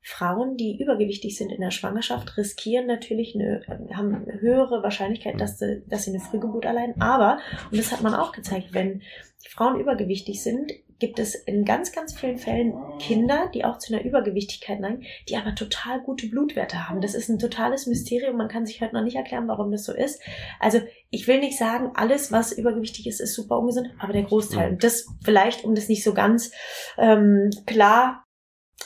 Frauen, 0.00 0.56
die 0.56 0.80
übergewichtig 0.80 1.36
sind 1.36 1.52
in 1.52 1.60
der 1.60 1.70
Schwangerschaft, 1.70 2.38
riskieren 2.38 2.86
natürlich 2.86 3.34
eine, 3.34 3.60
haben 3.92 4.14
eine 4.14 4.40
höhere 4.40 4.82
Wahrscheinlichkeit, 4.82 5.38
dass 5.38 5.58
sie, 5.58 5.82
dass 5.86 6.04
sie 6.04 6.12
eine 6.12 6.20
Frühgeburt 6.20 6.64
erleiden. 6.64 6.98
Aber, 7.00 7.38
und 7.70 7.78
das 7.78 7.92
hat 7.92 8.02
man 8.02 8.14
auch 8.14 8.32
gezeigt, 8.32 8.72
wenn 8.72 9.02
Frauen 9.46 9.78
übergewichtig 9.78 10.42
sind, 10.42 10.72
gibt 10.98 11.18
es 11.18 11.34
in 11.34 11.64
ganz, 11.64 11.92
ganz 11.92 12.18
vielen 12.18 12.38
Fällen 12.38 12.74
Kinder, 12.98 13.50
die 13.54 13.64
auch 13.64 13.78
zu 13.78 13.94
einer 13.94 14.04
Übergewichtigkeit 14.04 14.80
neigen, 14.80 15.04
die 15.28 15.36
aber 15.36 15.54
total 15.54 16.00
gute 16.00 16.28
Blutwerte 16.28 16.88
haben. 16.88 17.00
Das 17.00 17.14
ist 17.14 17.28
ein 17.28 17.38
totales 17.38 17.86
Mysterium. 17.86 18.36
Man 18.36 18.48
kann 18.48 18.66
sich 18.66 18.80
heute 18.80 18.94
noch 18.94 19.04
nicht 19.04 19.16
erklären, 19.16 19.48
warum 19.48 19.70
das 19.70 19.84
so 19.84 19.92
ist. 19.92 20.20
Also 20.58 20.80
ich 21.10 21.26
will 21.28 21.38
nicht 21.40 21.56
sagen, 21.56 21.92
alles, 21.94 22.32
was 22.32 22.52
übergewichtig 22.52 23.06
ist, 23.06 23.20
ist 23.20 23.34
super 23.34 23.58
ungesund, 23.58 23.90
aber 23.98 24.12
der 24.12 24.24
Großteil. 24.24 24.70
Und 24.72 24.84
das 24.84 25.06
vielleicht, 25.24 25.64
um 25.64 25.74
das 25.74 25.88
nicht 25.88 26.02
so 26.02 26.14
ganz 26.14 26.50
ähm, 26.98 27.50
klar 27.66 28.24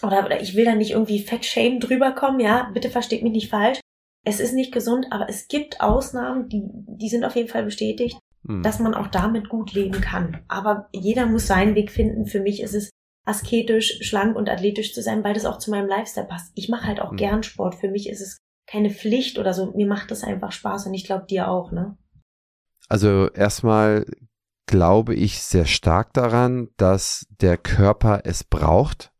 oder, 0.02 0.24
oder 0.24 0.40
ich 0.40 0.56
will 0.56 0.64
da 0.64 0.74
nicht 0.74 0.92
irgendwie 0.92 1.20
Fat-Shame 1.20 1.80
drüber 1.80 2.12
kommen, 2.12 2.40
ja, 2.40 2.70
bitte 2.72 2.90
versteht 2.90 3.22
mich 3.22 3.32
nicht 3.32 3.50
falsch. 3.50 3.80
Es 4.24 4.38
ist 4.38 4.54
nicht 4.54 4.72
gesund, 4.72 5.06
aber 5.10 5.28
es 5.28 5.48
gibt 5.48 5.80
Ausnahmen, 5.80 6.48
die, 6.48 6.62
die 6.64 7.08
sind 7.08 7.24
auf 7.24 7.34
jeden 7.34 7.48
Fall 7.48 7.64
bestätigt, 7.64 8.16
hm. 8.46 8.62
dass 8.62 8.78
man 8.78 8.94
auch 8.94 9.08
damit 9.08 9.48
gut 9.48 9.72
leben 9.72 10.00
kann. 10.00 10.42
Aber 10.48 10.88
jeder 10.92 11.26
muss 11.26 11.46
seinen 11.46 11.74
Weg 11.74 11.90
finden. 11.90 12.26
Für 12.26 12.40
mich 12.40 12.60
ist 12.60 12.74
es 12.74 12.90
asketisch, 13.24 13.98
schlank 14.02 14.36
und 14.36 14.48
athletisch 14.48 14.94
zu 14.94 15.02
sein, 15.02 15.22
weil 15.22 15.34
das 15.34 15.46
auch 15.46 15.58
zu 15.58 15.70
meinem 15.70 15.88
Lifestyle 15.88 16.26
passt. 16.26 16.52
Ich 16.54 16.68
mache 16.68 16.86
halt 16.86 17.00
auch 17.00 17.10
hm. 17.10 17.16
gern 17.16 17.42
Sport. 17.42 17.74
Für 17.74 17.88
mich 17.88 18.08
ist 18.08 18.20
es 18.20 18.38
keine 18.66 18.90
Pflicht 18.90 19.38
oder 19.38 19.54
so. 19.54 19.72
Mir 19.72 19.86
macht 19.86 20.10
das 20.10 20.24
einfach 20.24 20.52
Spaß 20.52 20.86
und 20.86 20.94
ich 20.94 21.04
glaube 21.04 21.26
dir 21.26 21.48
auch, 21.48 21.72
ne? 21.72 21.96
Also 22.88 23.30
erstmal 23.30 24.06
glaube 24.66 25.14
ich 25.14 25.42
sehr 25.42 25.66
stark 25.66 26.12
daran, 26.12 26.68
dass 26.76 27.26
der 27.40 27.56
Körper 27.56 28.22
es 28.24 28.44
braucht, 28.44 29.12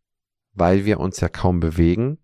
weil 0.52 0.85
wir 0.85 1.00
uns 1.00 1.20
ja 1.20 1.28
kaum 1.28 1.61
bewegen. 1.61 2.18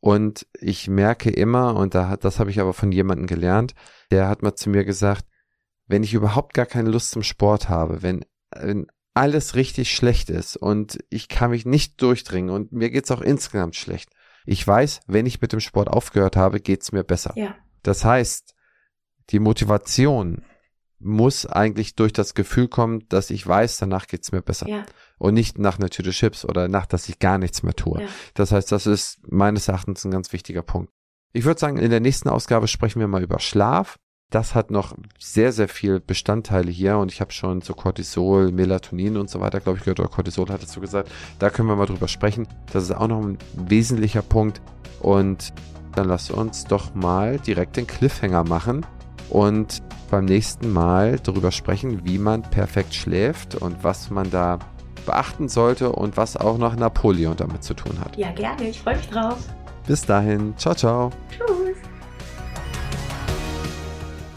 Und 0.00 0.46
ich 0.60 0.88
merke 0.88 1.30
immer, 1.30 1.74
und 1.76 1.94
da 1.94 2.08
hat, 2.08 2.24
das 2.24 2.38
habe 2.38 2.50
ich 2.50 2.60
aber 2.60 2.72
von 2.72 2.92
jemandem 2.92 3.26
gelernt, 3.26 3.74
der 4.10 4.28
hat 4.28 4.42
mal 4.42 4.54
zu 4.54 4.70
mir 4.70 4.84
gesagt, 4.84 5.26
wenn 5.86 6.02
ich 6.02 6.14
überhaupt 6.14 6.54
gar 6.54 6.66
keine 6.66 6.90
Lust 6.90 7.10
zum 7.10 7.22
Sport 7.22 7.68
habe, 7.68 8.02
wenn, 8.02 8.24
wenn 8.54 8.86
alles 9.14 9.54
richtig 9.54 9.94
schlecht 9.94 10.30
ist 10.30 10.56
und 10.56 10.98
ich 11.08 11.28
kann 11.28 11.50
mich 11.50 11.64
nicht 11.64 12.02
durchdringen 12.02 12.50
und 12.50 12.72
mir 12.72 12.90
geht's 12.90 13.10
auch 13.10 13.22
insgesamt 13.22 13.76
schlecht. 13.76 14.10
Ich 14.44 14.66
weiß, 14.66 15.00
wenn 15.06 15.26
ich 15.26 15.40
mit 15.40 15.52
dem 15.52 15.60
Sport 15.60 15.88
aufgehört 15.88 16.36
habe, 16.36 16.60
geht's 16.60 16.92
mir 16.92 17.02
besser. 17.02 17.32
Ja. 17.36 17.54
Das 17.82 18.04
heißt, 18.04 18.54
die 19.30 19.38
Motivation 19.40 20.44
muss 20.98 21.46
eigentlich 21.46 21.94
durch 21.94 22.12
das 22.12 22.34
Gefühl 22.34 22.68
kommen, 22.68 23.08
dass 23.08 23.30
ich 23.30 23.46
weiß, 23.46 23.78
danach 23.78 24.06
geht's 24.06 24.32
mir 24.32 24.42
besser. 24.42 24.68
Ja. 24.68 24.86
Und 25.18 25.34
nicht 25.34 25.58
nach 25.58 25.78
einer 25.78 25.90
Tüte 25.90 26.10
Chips 26.10 26.44
oder 26.44 26.68
nach, 26.68 26.86
dass 26.86 27.08
ich 27.08 27.18
gar 27.18 27.38
nichts 27.38 27.62
mehr 27.62 27.74
tue. 27.74 28.02
Ja. 28.02 28.08
Das 28.34 28.52
heißt, 28.52 28.70
das 28.72 28.86
ist 28.86 29.20
meines 29.30 29.68
Erachtens 29.68 30.04
ein 30.04 30.10
ganz 30.10 30.32
wichtiger 30.32 30.62
Punkt. 30.62 30.92
Ich 31.32 31.44
würde 31.44 31.60
sagen, 31.60 31.78
in 31.78 31.90
der 31.90 32.00
nächsten 32.00 32.28
Ausgabe 32.28 32.68
sprechen 32.68 33.00
wir 33.00 33.08
mal 33.08 33.22
über 33.22 33.40
Schlaf. 33.40 33.98
Das 34.30 34.56
hat 34.56 34.72
noch 34.72 34.94
sehr, 35.20 35.52
sehr 35.52 35.68
viel 35.68 36.00
Bestandteile 36.00 36.70
hier 36.70 36.98
und 36.98 37.12
ich 37.12 37.20
habe 37.20 37.30
schon 37.30 37.60
so 37.62 37.74
Cortisol, 37.74 38.50
Melatonin 38.50 39.16
und 39.16 39.30
so 39.30 39.40
weiter, 39.40 39.60
glaube 39.60 39.78
ich, 39.78 39.84
gehört, 39.84 40.00
oder 40.00 40.08
Cortisol 40.08 40.48
hattest 40.48 40.74
du 40.74 40.80
gesagt. 40.80 41.10
Da 41.38 41.48
können 41.48 41.68
wir 41.68 41.76
mal 41.76 41.86
drüber 41.86 42.08
sprechen. 42.08 42.48
Das 42.72 42.82
ist 42.82 42.90
auch 42.90 43.06
noch 43.06 43.24
ein 43.24 43.38
wesentlicher 43.54 44.22
Punkt. 44.22 44.60
Und 45.00 45.52
dann 45.94 46.08
lass 46.08 46.30
uns 46.30 46.64
doch 46.64 46.94
mal 46.94 47.38
direkt 47.38 47.76
den 47.76 47.86
Cliffhanger 47.86 48.42
machen 48.44 48.84
und 49.30 49.82
beim 50.10 50.24
nächsten 50.24 50.72
Mal 50.72 51.18
darüber 51.20 51.52
sprechen, 51.52 52.04
wie 52.04 52.18
man 52.18 52.42
perfekt 52.42 52.94
schläft 52.94 53.54
und 53.54 53.84
was 53.84 54.10
man 54.10 54.30
da 54.30 54.58
beachten 55.04 55.48
sollte 55.48 55.92
und 55.92 56.16
was 56.16 56.36
auch 56.36 56.58
noch 56.58 56.74
Napoleon 56.74 57.36
damit 57.36 57.62
zu 57.62 57.74
tun 57.74 57.98
hat. 58.00 58.16
Ja, 58.16 58.32
gerne. 58.32 58.68
Ich 58.68 58.80
freue 58.80 58.96
mich 58.96 59.08
drauf. 59.08 59.38
Bis 59.86 60.04
dahin. 60.04 60.56
Ciao, 60.56 60.74
ciao. 60.74 61.10
Tschüss. 61.30 61.75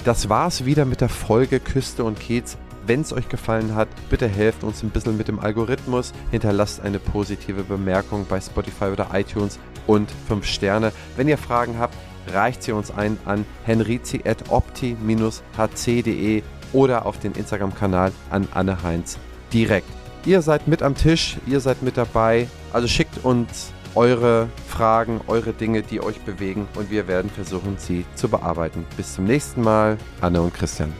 Das 0.05 0.29
war's 0.29 0.63
wieder 0.65 0.85
mit 0.85 1.01
der 1.01 1.09
Folge 1.09 1.59
Küste 1.59 2.05
und 2.05 2.19
Kiez. 2.19 2.57
Wenn 2.87 3.01
es 3.01 3.11
euch 3.11 3.27
gefallen 3.27 3.75
hat, 3.75 3.89
bitte 4.09 4.27
helft 4.27 4.63
uns 4.63 4.81
ein 4.81 4.91
bisschen 4.91 5.17
mit 5.17 5.27
dem 5.27 5.39
Algorithmus, 5.39 6.13
hinterlasst 6.31 6.79
eine 6.81 6.99
positive 6.99 7.63
Bemerkung 7.63 8.25
bei 8.27 8.39
Spotify 8.39 8.85
oder 8.85 9.09
iTunes 9.13 9.59
und 9.85 10.09
5 10.27 10.45
Sterne. 10.45 10.93
Wenn 11.17 11.27
ihr 11.27 11.37
Fragen 11.37 11.77
habt, 11.77 11.95
reicht 12.33 12.63
sie 12.63 12.71
uns 12.71 12.91
ein 12.91 13.17
an 13.25 13.45
henrizi.opti-hc.de 13.65 16.43
oder 16.71 17.05
auf 17.05 17.19
den 17.19 17.33
Instagram-Kanal 17.33 18.13
an 18.29 18.47
Anne 18.51 18.81
Heinz 18.81 19.17
direkt. 19.51 19.89
Ihr 20.25 20.41
seid 20.41 20.65
mit 20.67 20.81
am 20.81 20.95
Tisch, 20.95 21.37
ihr 21.45 21.59
seid 21.59 21.83
mit 21.83 21.97
dabei, 21.97 22.47
also 22.71 22.87
schickt 22.87 23.23
uns 23.23 23.73
eure 23.95 24.49
Fragen, 24.67 25.21
eure 25.27 25.53
Dinge, 25.53 25.81
die 25.81 26.01
euch 26.01 26.19
bewegen 26.21 26.67
und 26.75 26.91
wir 26.91 27.07
werden 27.07 27.29
versuchen, 27.29 27.77
sie 27.77 28.05
zu 28.15 28.29
bearbeiten. 28.29 28.85
Bis 28.97 29.15
zum 29.15 29.25
nächsten 29.25 29.61
Mal, 29.61 29.97
Anne 30.21 30.41
und 30.41 30.53
Christian. 30.53 30.93